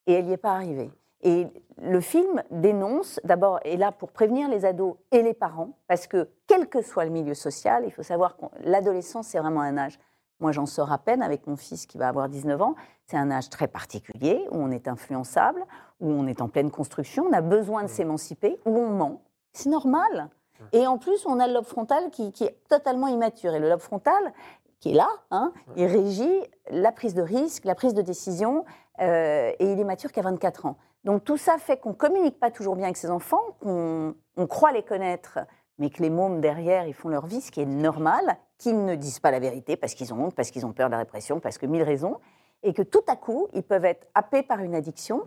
et 0.07 0.13
elle 0.13 0.25
n'y 0.25 0.33
est 0.33 0.37
pas 0.37 0.53
arrivée. 0.53 0.91
Et 1.21 1.47
le 1.81 1.99
film 1.99 2.43
dénonce, 2.51 3.19
d'abord, 3.23 3.59
est 3.63 3.77
là 3.77 3.91
pour 3.91 4.11
prévenir 4.11 4.49
les 4.49 4.65
ados 4.65 4.95
et 5.11 5.23
les 5.23 5.33
parents, 5.33 5.77
parce 5.87 6.07
que 6.07 6.29
quel 6.47 6.67
que 6.67 6.81
soit 6.81 7.05
le 7.05 7.11
milieu 7.11 7.33
social, 7.33 7.83
il 7.85 7.91
faut 7.91 8.03
savoir 8.03 8.37
que 8.37 8.45
l'adolescence, 8.61 9.27
c'est 9.27 9.39
vraiment 9.39 9.61
un 9.61 9.77
âge. 9.77 9.99
Moi, 10.39 10.51
j'en 10.51 10.65
sors 10.65 10.91
à 10.91 10.97
peine 10.97 11.23
avec 11.23 11.47
mon 11.47 11.55
fils 11.55 11.85
qui 11.85 11.97
va 11.97 12.07
avoir 12.07 12.29
19 12.29 12.61
ans. 12.61 12.75
C'est 13.05 13.17
un 13.17 13.31
âge 13.31 13.49
très 13.49 13.67
particulier 13.67 14.45
où 14.51 14.57
on 14.57 14.71
est 14.71 14.87
influençable, 14.87 15.63
où 15.99 16.11
on 16.11 16.27
est 16.27 16.41
en 16.41 16.47
pleine 16.47 16.69
construction, 16.69 17.25
on 17.29 17.33
a 17.33 17.41
besoin 17.41 17.83
de 17.83 17.87
s'émanciper, 17.87 18.59
où 18.65 18.77
on 18.77 18.89
ment. 18.89 19.21
C'est 19.53 19.69
normal. 19.69 20.29
Et 20.73 20.87
en 20.87 20.97
plus, 20.97 21.25
on 21.25 21.39
a 21.39 21.47
le 21.47 21.53
lobe 21.53 21.65
frontal 21.65 22.09
qui, 22.11 22.31
qui 22.31 22.43
est 22.43 22.57
totalement 22.67 23.07
immature. 23.07 23.53
Et 23.53 23.59
le 23.59 23.69
lobe 23.69 23.79
frontal, 23.79 24.33
qui 24.79 24.91
est 24.91 24.95
là, 24.95 25.09
hein, 25.31 25.53
il 25.75 25.85
régit 25.85 26.43
la 26.69 26.91
prise 26.91 27.13
de 27.13 27.21
risque, 27.21 27.65
la 27.65 27.75
prise 27.75 27.93
de 27.93 28.01
décision, 28.01 28.65
euh, 28.99 29.51
et 29.59 29.71
il 29.71 29.79
est 29.79 29.83
mature 29.83 30.11
qu'à 30.11 30.21
24 30.21 30.65
ans. 30.65 30.77
Donc 31.03 31.23
tout 31.23 31.37
ça 31.37 31.57
fait 31.57 31.77
qu'on 31.77 31.93
communique 31.93 32.39
pas 32.39 32.51
toujours 32.51 32.75
bien 32.75 32.85
avec 32.85 32.97
ses 32.97 33.09
enfants, 33.09 33.41
qu'on 33.61 34.15
on 34.35 34.47
croit 34.47 34.71
les 34.71 34.83
connaître, 34.83 35.39
mais 35.77 35.89
que 35.89 36.01
les 36.01 36.09
mômes 36.09 36.41
derrière, 36.41 36.87
ils 36.87 36.93
font 36.93 37.09
leur 37.09 37.25
vie, 37.25 37.41
ce 37.41 37.51
qui 37.51 37.61
est 37.61 37.65
normal, 37.65 38.37
qu'ils 38.57 38.83
ne 38.85 38.95
disent 38.95 39.19
pas 39.19 39.31
la 39.31 39.39
vérité 39.39 39.75
parce 39.77 39.93
qu'ils 39.93 40.13
ont 40.13 40.25
honte, 40.25 40.35
parce 40.35 40.51
qu'ils 40.51 40.65
ont 40.65 40.73
peur 40.73 40.87
de 40.87 40.91
la 40.91 40.99
répression, 40.99 41.39
parce 41.39 41.57
que 41.57 41.65
mille 41.65 41.83
raisons, 41.83 42.17
et 42.63 42.73
que 42.73 42.81
tout 42.81 43.03
à 43.07 43.15
coup, 43.15 43.47
ils 43.53 43.63
peuvent 43.63 43.85
être 43.85 44.07
happés 44.15 44.43
par 44.43 44.59
une 44.59 44.73
addiction 44.75 45.23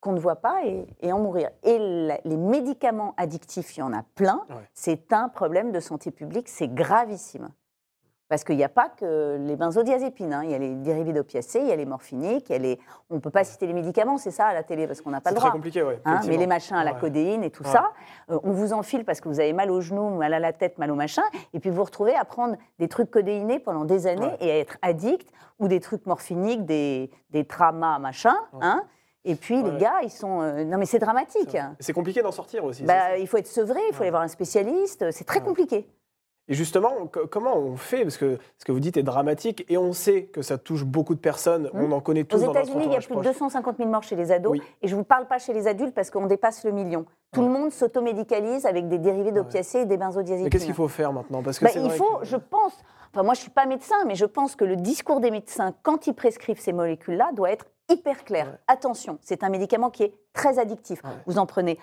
qu'on 0.00 0.12
ne 0.12 0.20
voit 0.20 0.36
pas 0.36 0.64
et, 0.66 0.86
et 1.00 1.12
en 1.12 1.18
mourir. 1.18 1.50
Et 1.62 1.78
la- 1.78 2.20
les 2.24 2.36
médicaments 2.36 3.14
addictifs, 3.16 3.76
il 3.76 3.80
y 3.80 3.82
en 3.82 3.92
a 3.92 4.02
plein. 4.14 4.44
Ouais. 4.50 4.68
C'est 4.74 5.12
un 5.12 5.28
problème 5.28 5.72
de 5.72 5.80
santé 5.80 6.10
publique, 6.10 6.48
c'est 6.48 6.68
gravissime. 6.68 7.48
Parce 8.28 8.42
qu'il 8.42 8.56
n'y 8.56 8.64
a 8.64 8.70
pas 8.70 8.88
que 8.88 9.36
les 9.38 9.54
benzodiazépines, 9.54 10.32
hein. 10.32 10.42
il 10.44 10.50
y 10.50 10.54
a 10.54 10.58
les 10.58 10.74
dérivés 10.74 11.12
d'opiacés, 11.12 11.60
il 11.60 11.66
y 11.66 11.72
a 11.72 11.76
les 11.76 11.84
morphiniques, 11.84 12.46
il 12.48 12.52
y 12.52 12.54
a 12.56 12.58
les... 12.58 12.80
on 13.10 13.16
ne 13.16 13.20
peut 13.20 13.30
pas 13.30 13.44
citer 13.44 13.66
les 13.66 13.74
médicaments, 13.74 14.16
c'est 14.16 14.30
ça 14.30 14.46
à 14.46 14.54
la 14.54 14.62
télé, 14.62 14.86
parce 14.86 15.02
qu'on 15.02 15.10
n'a 15.10 15.20
pas 15.20 15.28
C'est 15.28 15.34
le 15.34 15.40
très 15.40 15.48
droit. 15.48 15.52
compliqué, 15.58 15.82
ouais. 15.82 16.00
Hein, 16.06 16.20
mais 16.26 16.38
les 16.38 16.46
machins 16.46 16.74
à 16.76 16.84
la 16.84 16.94
Ouais. 16.94 17.00
codéine 17.00 17.44
et 17.44 17.50
tout 17.50 17.64
Ouais. 17.64 17.70
ça, 17.70 17.92
euh, 18.30 18.38
on 18.42 18.52
vous 18.52 18.72
enfile 18.72 19.04
parce 19.04 19.20
que 19.20 19.28
vous 19.28 19.40
avez 19.40 19.52
mal 19.52 19.70
aux 19.70 19.82
genoux, 19.82 20.08
mal 20.16 20.32
à 20.32 20.38
la 20.38 20.54
tête, 20.54 20.78
mal 20.78 20.90
au 20.90 20.94
machin, 20.94 21.22
et 21.52 21.60
puis 21.60 21.68
vous 21.68 21.76
vous 21.76 21.84
retrouvez 21.84 22.14
à 22.14 22.24
prendre 22.24 22.56
des 22.78 22.88
trucs 22.88 23.10
codéinés 23.10 23.58
pendant 23.58 23.84
des 23.84 24.06
années 24.06 24.24
Ouais. 24.26 24.36
et 24.40 24.50
à 24.52 24.58
être 24.58 24.78
addict, 24.80 25.28
ou 25.58 25.68
des 25.68 25.80
trucs 25.80 26.06
morphiniques, 26.06 26.64
des, 26.64 27.10
des 27.30 27.44
tramas, 27.44 27.98
machin, 27.98 28.34
hein, 28.62 28.82
et 29.26 29.34
puis 29.36 29.62
Ouais. 29.62 29.70
les 29.70 29.76
gars, 29.76 30.00
ils 30.02 30.10
sont... 30.10 30.40
euh, 30.40 30.64
non 30.64 30.78
mais 30.78 30.86
c'est 30.86 30.98
dramatique. 30.98 31.56
C'est 31.78 31.92
compliqué 31.92 32.22
d'en 32.22 32.32
sortir 32.32 32.64
aussi. 32.64 32.80
c'est 32.80 32.86
Bah, 32.86 33.18
il 33.18 33.28
faut 33.28 33.36
être 33.36 33.46
sevré, 33.46 33.80
il 33.90 33.92
faut 33.92 34.00
Ouais. 34.00 34.06
aller 34.06 34.10
voir 34.10 34.22
un 34.22 34.28
spécialiste, 34.28 35.10
c'est 35.10 35.24
très 35.24 35.40
Ouais. 35.40 35.44
compliqué. 35.44 35.86
Et 36.48 36.54
justement, 36.54 36.90
co- 37.10 37.26
comment 37.26 37.56
on 37.56 37.76
fait? 37.76 38.02
Parce 38.02 38.18
que 38.18 38.38
ce 38.58 38.64
que 38.66 38.72
vous 38.72 38.80
dites 38.80 38.96
est 38.98 39.02
dramatique 39.02 39.64
et 39.70 39.78
on 39.78 39.92
sait 39.94 40.24
que 40.24 40.42
ça 40.42 40.58
touche 40.58 40.84
beaucoup 40.84 41.14
de 41.14 41.20
personnes. 41.20 41.70
On 41.72 41.90
en 41.92 42.00
connaît 42.00 42.24
tous 42.24 42.36
Aux 42.44 42.50
États-Unis, 42.50 42.84
il 42.86 42.92
y 42.92 42.96
a 42.96 42.98
plus 42.98 43.06
de 43.08 43.12
proche. 43.14 43.24
250 43.26 43.76
000 43.78 43.88
morts 43.88 44.02
chez 44.02 44.14
les 44.16 44.30
ados. 44.30 44.52
Oui. 44.52 44.62
Et 44.82 44.88
je 44.88 44.94
ne 44.94 44.98
vous 44.98 45.04
parle 45.04 45.26
pas 45.26 45.38
chez 45.38 45.54
les 45.54 45.66
adultes 45.66 45.94
parce 45.94 46.10
qu'on 46.10 46.26
dépasse 46.26 46.64
le 46.64 46.72
million. 46.72 47.06
Tout 47.32 47.40
le 47.42 47.48
monde 47.48 47.72
s'automédicalise 47.72 48.66
avec 48.66 48.88
des 48.88 48.98
dérivés 48.98 49.32
d'opiacés 49.32 49.80
et 49.80 49.86
des 49.86 49.96
benzodiazépines. 49.96 50.44
Mais 50.44 50.50
qu'est-ce 50.50 50.66
qu'il 50.66 50.74
faut 50.74 50.88
faire 50.88 51.12
maintenant? 51.12 51.42
Parce 51.42 51.58
que 51.58 51.64
Bah, 51.64 51.70
il 51.74 51.90
faut, 51.90 52.18
que- 52.18 52.24
je 52.26 52.36
pense, 52.36 52.74
enfin 53.12 53.22
moi 53.22 53.34
je 53.34 53.40
suis 53.40 53.50
pas 53.50 53.64
médecin, 53.66 53.96
mais 54.06 54.14
je 54.14 54.26
pense 54.26 54.54
que 54.54 54.64
le 54.64 54.76
discours 54.76 55.20
des 55.20 55.30
médecins 55.30 55.74
quand 55.82 56.06
ils 56.06 56.14
prescrivent 56.14 56.60
ces 56.60 56.72
molécules-là 56.72 57.30
doit 57.32 57.50
être 57.50 57.66
hyper 57.90 58.24
clair. 58.24 58.46
Ouais. 58.46 58.58
Attention, 58.68 59.18
c'est 59.22 59.42
un 59.44 59.48
médicament 59.50 59.90
qui 59.90 60.04
est 60.04 60.14
très 60.32 60.58
addictif. 60.58 61.02
Ouais. 61.04 61.10
Vous 61.26 61.38
en 61.38 61.46
prenez, 61.46 61.78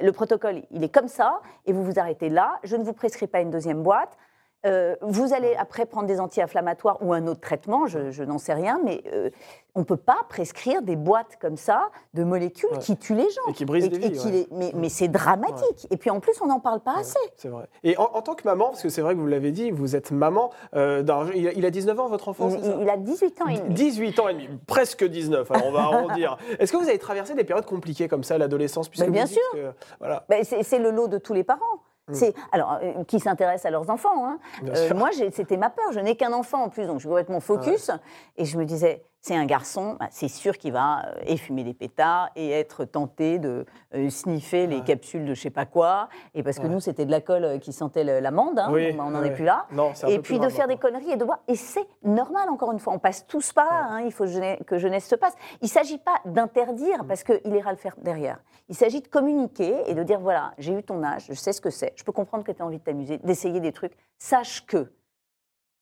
le 0.00 0.12
protocole, 0.12 0.62
il 0.70 0.84
est 0.84 0.94
comme 0.94 1.08
ça, 1.08 1.40
et 1.66 1.72
vous 1.72 1.84
vous 1.84 1.98
arrêtez 1.98 2.28
là. 2.28 2.58
Je 2.64 2.76
ne 2.76 2.84
vous 2.84 2.92
prescris 2.92 3.26
pas 3.26 3.40
une 3.40 3.50
deuxième 3.50 3.82
boîte. 3.82 4.16
Euh, 4.66 4.96
vous 5.02 5.32
allez 5.32 5.54
après 5.56 5.86
prendre 5.86 6.08
des 6.08 6.18
anti-inflammatoires 6.18 6.98
ou 7.00 7.12
un 7.12 7.28
autre 7.28 7.40
traitement, 7.40 7.86
je, 7.86 8.10
je 8.10 8.24
n'en 8.24 8.38
sais 8.38 8.54
rien, 8.54 8.80
mais 8.84 9.04
euh, 9.12 9.30
on 9.76 9.80
ne 9.80 9.84
peut 9.84 9.96
pas 9.96 10.18
prescrire 10.28 10.82
des 10.82 10.96
boîtes 10.96 11.36
comme 11.40 11.56
ça 11.56 11.90
de 12.14 12.24
molécules 12.24 12.68
Ouais. 12.72 12.78
qui 12.78 12.96
tuent 12.96 13.14
les 13.14 13.30
gens. 13.30 13.42
Et 13.48 13.52
qui 13.52 13.64
brisent 13.64 13.84
Et- 13.84 13.88
des 13.88 13.98
vies, 13.98 14.10
qui 14.18 14.26
ouais. 14.26 14.32
les- 14.32 14.48
mais 14.50 14.72
mais 14.74 14.88
c'est 14.88 15.06
dramatique. 15.06 15.86
Et 15.92 15.96
puis 15.96 16.10
en 16.10 16.18
plus, 16.18 16.32
on 16.42 16.46
n'en 16.46 16.58
parle 16.58 16.80
pas 16.80 16.96
assez. 16.98 17.18
C'est 17.36 17.46
vrai. 17.48 17.66
Et 17.84 17.96
en, 17.98 18.10
en 18.14 18.20
tant 18.20 18.34
que 18.34 18.42
maman, 18.44 18.70
parce 18.70 18.82
que 18.82 18.88
c'est 18.88 19.00
vrai 19.00 19.14
que 19.14 19.20
vous 19.20 19.28
l'avez 19.28 19.52
dit, 19.52 19.70
vous 19.70 19.94
êtes 19.94 20.10
maman 20.10 20.50
euh, 20.74 21.02
d'un- 21.02 21.30
il, 21.36 21.46
a, 21.46 21.52
il 21.52 21.64
a 21.64 21.70
19 21.70 22.00
ans, 22.00 22.08
votre 22.08 22.28
enfant, 22.28 22.48
Il, 22.50 22.64
ça? 22.64 22.76
il- 22.80 22.90
a 22.90 22.96
18 22.96 23.40
ans 23.42 23.46
et 23.46 23.58
demi. 23.58 23.74
18 23.74 24.18
ans 24.18 24.26
et 24.28 24.34
demi, 24.34 24.48
presque 24.66 25.04
19, 25.04 25.48
alors 25.52 25.66
on 25.68 25.72
va 25.72 25.80
arrondir. 26.16 26.36
Est-ce 26.58 26.72
que 26.72 26.78
vous 26.78 26.88
avez 26.88 26.98
traversé 26.98 27.34
des 27.34 27.44
périodes 27.44 27.64
compliquées 27.66 28.08
comme 28.08 28.24
ça 28.24 28.34
à 28.34 28.38
l'adolescence 28.38 28.88
puisque 28.88 29.08
bien 29.08 29.24
vous 29.26 29.34
que- 29.52 29.72
voilà, 30.00 30.24
Ben, 30.28 30.42
c'est 30.42 30.64
c'est 30.64 30.80
le 30.80 30.90
lot 30.90 31.06
de 31.06 31.18
tous 31.18 31.32
les 31.32 31.44
parents. 31.44 31.60
Mm. 32.08 32.14
C'est 32.14 32.34
alors 32.52 32.78
euh, 32.82 33.04
qui 33.04 33.20
s'intéressent 33.20 33.66
à 33.66 33.70
leurs 33.70 33.90
enfants. 33.90 34.26
hein. 34.26 34.38
Euh, 34.64 34.94
moi, 34.94 35.10
c'était 35.12 35.56
ma 35.56 35.70
peur. 35.70 35.92
Je 35.92 36.00
n'ai 36.00 36.16
qu'un 36.16 36.32
enfant 36.32 36.62
en 36.64 36.68
plus, 36.68 36.86
donc 36.86 36.96
je 36.96 37.00
suis 37.00 37.08
complètement 37.08 37.40
focus. 37.40 37.90
Et 38.36 38.44
je 38.44 38.58
me 38.58 38.64
disais, 38.64 39.04
c'est 39.20 39.34
un 39.34 39.46
garçon, 39.46 39.96
bah, 39.98 40.06
c'est 40.10 40.28
sûr 40.28 40.56
qu'il 40.58 40.72
va 40.72 41.04
euh, 41.06 41.14
et 41.26 41.36
fumer 41.36 41.64
des 41.64 41.74
pétards 41.74 42.30
et 42.36 42.50
être 42.50 42.84
tenté 42.84 43.38
de 43.38 43.66
euh, 43.94 44.10
sniffer 44.10 44.66
les 44.68 44.76
Ouais. 44.78 44.84
capsules 44.84 45.24
de 45.26 45.34
je 45.34 45.40
sais 45.40 45.50
pas 45.50 45.66
quoi. 45.66 46.08
Et 46.34 46.42
parce 46.44 46.58
que 46.58 46.62
Ouais. 46.64 46.68
nous, 46.68 46.80
c'était 46.80 47.04
de 47.04 47.10
la 47.10 47.20
colle 47.20 47.44
euh, 47.44 47.58
qui 47.58 47.72
sentait 47.72 48.04
l'amande. 48.20 48.58
hein, 48.60 48.68
Oui, 48.70 48.96
on 48.98 49.10
n'en 49.10 49.20
ouais. 49.20 49.28
est 49.28 49.34
plus 49.34 49.44
là. 49.44 49.66
Non, 49.72 49.92
Et 50.06 50.20
puis 50.20 50.38
de 50.38 50.48
faire 50.48 50.68
des 50.68 50.76
conneries 50.76 51.10
et 51.10 51.16
de 51.16 51.24
voir. 51.24 51.40
Et 51.48 51.56
c'est 51.56 51.86
normal, 52.04 52.48
encore 52.48 52.70
une 52.72 52.78
fois. 52.78 52.92
On 52.92 52.98
passe 53.00 53.26
tous 53.26 53.52
par 53.52 53.66
là. 53.66 53.86
hein, 53.90 54.00
il 54.02 54.12
faut 54.12 54.24
que 54.66 54.78
jeunesse 54.78 55.06
se 55.08 55.16
passe. 55.16 55.34
Il 55.60 55.64
ne 55.64 55.68
s'agit 55.70 55.98
pas 55.98 56.20
d'interdire 56.24 57.02
Mm. 57.02 57.08
parce 57.08 57.24
qu'il 57.24 57.40
ira 57.54 57.72
le 57.72 57.76
faire 57.78 57.96
derrière. 57.98 58.38
Il 58.68 58.74
s'agit 58.76 59.00
de 59.00 59.08
communiquer 59.08 59.82
et 59.90 59.94
de 59.94 60.02
dire 60.04 60.20
voilà, 60.20 60.52
j'ai 60.58 60.72
eu 60.74 60.82
ton 60.82 61.02
âge, 61.02 61.26
je 61.28 61.34
sais 61.34 61.52
ce 61.52 61.60
que 61.60 61.70
c'est, 61.70 61.92
je 61.96 62.04
peux 62.04 62.12
comprendre 62.12 62.44
que 62.44 62.52
tu 62.52 62.62
as 62.62 62.64
envie 62.66 62.78
de 62.78 62.84
t'amuser, 62.84 63.18
d'essayer 63.18 63.60
des 63.60 63.72
trucs. 63.72 63.96
Sache 64.18 64.64
que 64.66 64.92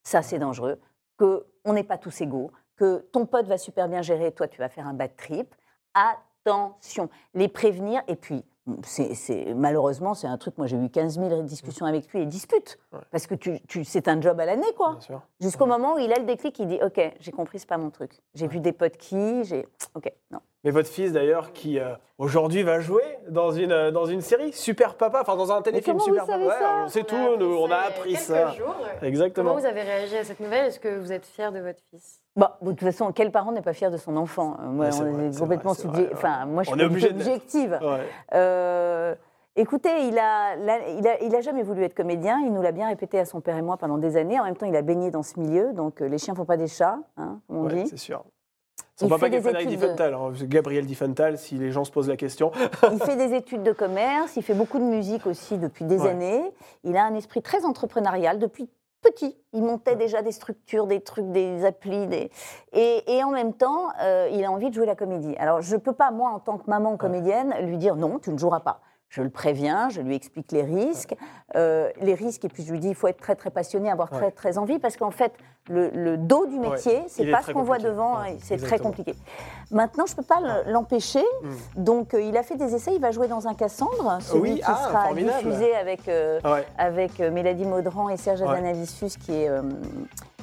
ça, 0.05 0.23
c'est 0.23 0.39
dangereux, 0.39 0.81
qu'on 1.19 1.73
n'est 1.73 1.83
pas 1.85 1.99
tous 1.99 2.21
égaux, 2.21 2.51
que 2.77 2.99
ton 3.13 3.27
pote 3.27 3.47
va 3.47 3.59
super 3.59 3.89
bien 3.89 4.03
gérer, 4.03 4.33
toi, 4.33 4.49
tu 4.49 4.59
vas 4.59 4.69
faire 4.69 4.87
un 4.87 4.95
bad 4.95 5.17
trip. 5.17 5.55
Attention, 5.95 7.09
les 7.35 7.49
prévenir. 7.49 8.03
Et 8.09 8.17
puis, 8.17 8.45
c'est, 8.85 9.15
c'est- 9.15 9.55
malheureusement, 9.55 10.15
c'est 10.15 10.27
un 10.27 10.37
truc, 10.39 10.59
moi 10.59 10.67
j'ai 10.67 10.77
eu 10.77 10.91
15 10.91 11.19
000 11.19 11.43
discussions 11.43 11.87
avec 11.87 12.09
lui 12.13 12.21
et 12.23 12.27
disputes. 12.27 12.79
Ouais. 12.93 12.99
Parce 13.11 13.27
que 13.27 13.35
tu, 13.35 13.61
tu- 13.67 13.85
c'est 13.85 14.09
un 14.09 14.21
job 14.21 14.39
à 14.41 14.45
l'année, 14.45 14.73
quoi. 14.77 14.99
Jusqu'au 15.41 15.67
moment 15.67 15.95
où 15.95 15.99
il 15.99 16.13
a 16.13 16.19
le 16.19 16.25
déclic, 16.25 16.59
il 16.59 16.67
dit 16.69 16.79
Ok, 16.83 17.01
j'ai 17.21 17.33
compris, 17.33 17.59
c'est 17.59 17.69
pas 17.69 17.79
mon 17.79 17.91
truc. 17.91 18.21
J'ai 18.35 18.47
vu 18.49 18.61
des 18.61 18.73
potes 18.73 18.97
qui, 18.97 19.45
j'ai. 19.45 19.67
Ok, 19.95 20.13
non. 20.31 20.41
Mais 20.67 20.73
votre 20.73 20.89
fils 20.89 21.13
d'ailleurs, 21.13 21.53
qui 21.53 21.79
euh, 21.79 21.95
aujourd'hui 22.19 22.65
va 22.65 22.81
jouer 22.81 23.05
dans 23.29 23.53
une, 23.53 23.71
euh, 23.71 23.91
dans 23.93 24.05
une 24.05 24.21
série, 24.21 24.53
Super 24.53 24.97
Papa, 24.97 25.21
enfin 25.23 25.37
dans 25.37 25.53
un 25.53 25.63
téléfilm 25.63 25.97
comment 25.97 26.05
vous 26.09 26.13
Super 26.19 26.27
savez 26.27 26.47
Papa. 26.47 26.59
ça 26.59 26.65
Ouais, 26.75 26.83
on 26.85 26.89
sait 26.89 27.05
tout, 27.05 27.15
a 27.15 27.37
nous, 27.39 27.57
on 27.57 27.71
a 27.71 27.77
appris 27.77 28.17
ça. 28.17 28.51
jours. 28.51 28.75
Exactement. 29.01 29.51
Comment 29.51 29.61
vous 29.61 29.67
avez 29.67 29.83
réagi 29.83 30.17
à 30.17 30.25
cette 30.25 30.41
nouvelle? 30.41 30.67
Est-ce 30.67 30.81
que 30.81 30.99
vous 30.99 31.13
êtes 31.13 31.25
fier 31.25 31.53
de 31.53 31.61
votre 31.61 31.79
fils? 31.91 32.21
Bah, 32.35 32.59
de 32.63 32.71
toute 32.71 32.81
façon, 32.81 33.13
quel 33.13 33.31
parent 33.31 33.53
n'est 33.53 33.63
pas 33.63 33.75
fier 33.75 33.93
de 33.93 33.97
son 33.97 34.17
enfant? 34.17 34.57
Euh, 34.61 34.65
Moi, 34.67 34.87
Ouais, 34.87 34.91
on 35.01 35.13
vrai, 35.13 35.27
est 35.29 35.39
complètement 35.39 35.73
vrai, 35.73 36.03
vrai, 36.03 36.11
Enfin, 36.13 36.47
moi, 36.47 36.65
je 36.65 36.71
On 36.71 36.75
suis 36.75 36.83
est 36.83 36.87
obligé 36.87 37.11
objective. 37.11 37.79
Ouais. 37.81 38.01
Euh, 38.35 39.15
écoutez, 39.55 40.09
il 40.09 40.19
a, 40.19 40.57
la- 40.57 40.89
il, 40.89 41.07
a, 41.07 41.23
il 41.23 41.35
a 41.37 41.41
jamais 41.43 41.63
voulu 41.63 41.85
être 41.85 41.95
comédien. 41.95 42.41
Il 42.45 42.53
nous 42.53 42.61
l'a 42.61 42.73
bien 42.73 42.89
répété 42.89 43.21
à 43.21 43.25
son 43.25 43.41
père 43.41 43.57
et 43.57 43.63
moi 43.63 43.77
pendant 43.77 43.99
des 43.99 44.17
années. 44.17 44.41
En 44.41 44.45
même 44.45 44.57
temps, 44.57 44.67
il 44.67 44.75
a 44.75 44.83
baigné 44.83 45.13
dans 45.13 45.23
ce 45.23 45.39
milieu. 45.39 45.73
Donc, 45.75 46.01
les 46.01 46.19
chiens 46.19 46.35
font 46.35 46.45
pas 46.45 46.57
des 46.57 46.67
chats, 46.67 46.99
hein, 47.17 47.39
comme 47.47 47.59
on 47.59 47.67
Ouais, 47.67 47.85
dit. 47.85 47.87
c'est 47.87 47.97
sûr. 47.99 48.25
Frédéric 48.97 49.47
études 49.47 49.65
de- 49.71 49.87
Diffenthal, 49.87 50.15
hein, 50.15 50.33
Gabriel 50.43 50.87
Diffenthal, 50.87 51.39
si 51.39 51.57
les 51.57 51.71
gens 51.71 51.85
se 51.85 51.91
posent 51.91 52.09
la 52.09 52.17
question. 52.17 52.51
Il 52.93 52.99
fait 53.01 53.17
des 53.17 53.35
études 53.35 53.63
de 53.63 53.73
commerce. 53.73 54.37
Il 54.37 54.43
fait 54.43 54.55
beaucoup 54.55 54.79
de 54.79 54.85
musique 54.85 55.27
aussi 55.27 55.59
depuis 55.59 55.85
des 55.85 56.01
Ouais. 56.03 56.11
années. 56.11 56.43
Il 56.85 56.97
a 56.97 57.05
un 57.05 57.15
esprit 57.15 57.43
très 57.43 57.65
entrepreneurial 57.65 58.39
depuis 58.39 58.69
petit. 59.03 59.37
Il 59.53 59.63
montait 59.63 59.97
déjà 59.97 60.23
des 60.23 60.33
structures, 60.33 60.87
des 60.87 61.01
trucs, 61.01 61.31
des 61.31 61.65
applis. 61.65 62.07
Des... 62.07 62.31
Et, 62.73 63.17
et 63.17 63.23
en 63.23 63.31
même 63.31 63.53
temps, 63.53 63.89
euh, 64.01 64.29
il 64.33 64.45
a 64.45 64.51
envie 64.51 64.71
de 64.71 64.75
jouer 64.75 64.87
la 64.87 64.97
comédie. 64.97 65.37
Alors, 65.39 65.61
je 65.61 65.75
ne 65.77 65.81
peux 65.81 65.93
pas, 65.93 66.11
moi, 66.11 66.31
en 66.31 66.41
tant 66.41 66.57
que 66.59 66.69
maman 66.69 66.97
comédienne, 66.97 67.55
lui 67.63 67.77
dire 67.77 67.97
non, 67.97 68.19
tu 68.19 68.31
ne 68.31 68.39
joueras 68.39 68.61
pas. 68.61 68.81
Je 69.09 69.23
le 69.23 69.31
préviens, 69.31 69.89
je 69.89 70.01
lui 70.01 70.15
explique 70.17 70.51
les 70.53 70.63
risques, 70.63 71.15
euh, 71.55 71.89
les 72.01 72.15
risques, 72.15 72.45
et 72.45 72.49
puis 72.49 72.65
je 72.65 72.73
lui 72.73 72.81
dis 72.81 72.89
il 72.89 72.95
faut 72.95 73.07
être 73.07 73.21
très 73.21 73.37
très 73.37 73.51
passionné, 73.51 73.89
avoir 73.91 74.11
très 74.11 74.27
Ouais. 74.27 74.31
très 74.33 74.59
envie, 74.59 74.79
parce 74.79 74.97
qu'en 74.97 75.13
fait 75.13 75.33
le, 75.69 75.91
le 75.91 76.17
dos 76.17 76.47
du 76.47 76.59
métier, 76.59 77.03
c'est 77.09 77.25
est 77.25 77.31
pas 77.31 77.43
ce 77.43 77.53
qu'on 77.53 77.63
voit 77.63 77.79
devant, 77.79 78.21
Ouais, 78.21 78.37
c'est 78.43 78.57
très 78.57 78.79
compliqué. 78.79 79.15
Maintenant, 79.71 80.07
je 80.07 80.15
peux 80.15 80.23
pas 80.23 80.41
le- 80.41 80.71
l'empêcher, 80.73 81.25
Mm. 81.43 81.83
donc 81.85 82.15
euh, 82.15 82.21
il 82.21 82.37
a 82.37 82.43
fait 82.43 82.57
des 82.57 82.75
essais, 82.75 82.95
il 82.95 83.01
va 83.01 83.11
jouer 83.13 83.27
dans 83.29 83.47
un 83.49 83.55
Cassandre, 83.55 84.19
celui 84.21 84.41
Oui, 84.43 84.55
qui 84.57 84.63
ah, 84.67 84.77
sera 84.89 85.03
formidable. 85.05 85.39
diffusé 85.45 85.75
avec 85.77 86.09
euh, 86.09 86.41
avec 86.77 87.21
euh, 87.21 87.31
Mélanie 87.31 87.65
Maudran 87.65 88.09
et 88.11 88.17
Serge 88.17 88.43
Ouais. 88.43 88.49
Azanavicius 88.49 89.17
qui 89.17 89.33
est 89.35 89.49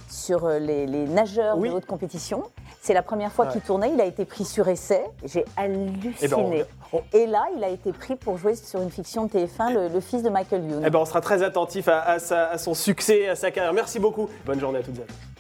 sur 0.10 0.46
euh, 0.46 0.60
les, 0.60 0.86
les 0.86 1.06
nageurs 1.06 1.58
Oui. 1.58 1.70
de 1.70 1.74
haute 1.76 1.86
compétition. 1.86 2.44
C'est 2.82 2.94
la 2.94 3.02
première 3.04 3.32
fois 3.32 3.46
Ouais. 3.46 3.52
qu'il 3.52 3.62
tournait, 3.62 3.92
il 3.94 4.02
a 4.02 4.06
été 4.06 4.26
pris 4.26 4.44
sur 4.46 4.68
essai, 4.68 5.04
j'ai 5.24 5.46
halluciné. 5.56 6.14
Eh 6.22 6.28
ben, 6.28 6.38
on- 6.38 6.98
on- 6.98 7.02
Et 7.14 7.26
là, 7.28 7.46
il 7.56 7.64
a 7.64 7.70
été 7.70 7.92
pris 7.94 8.16
pour 8.16 8.38
jouer 8.38 8.56
sur 8.56 8.82
une 8.82 8.92
fiction 8.92 9.26
de 9.26 9.30
TF1, 9.32 9.74
le, 9.74 9.88
le 9.88 10.00
fils 10.02 10.22
de 10.24 10.30
Michael 10.30 10.64
Youn. 10.70 10.84
Eh 10.86 10.90
ben, 10.90 11.00
on 11.00 11.06
sera 11.06 11.22
très 11.22 11.44
attentif 11.44 11.88
à, 11.88 12.02
à 12.02 12.20
sa- 12.20 12.48
à 12.50 12.58
son 12.58 12.74
succès, 12.74 13.28
à 13.30 13.36
sa 13.36 13.52
carrière. 13.52 13.74
Merci 13.74 14.00
beaucoup. 14.00 14.30
Bonne 14.46 14.60
journée 14.60 14.80
à 14.80 14.84
toutes 14.84 14.98
et 15.00 15.02
à 15.02 15.06
tous. 15.06 15.33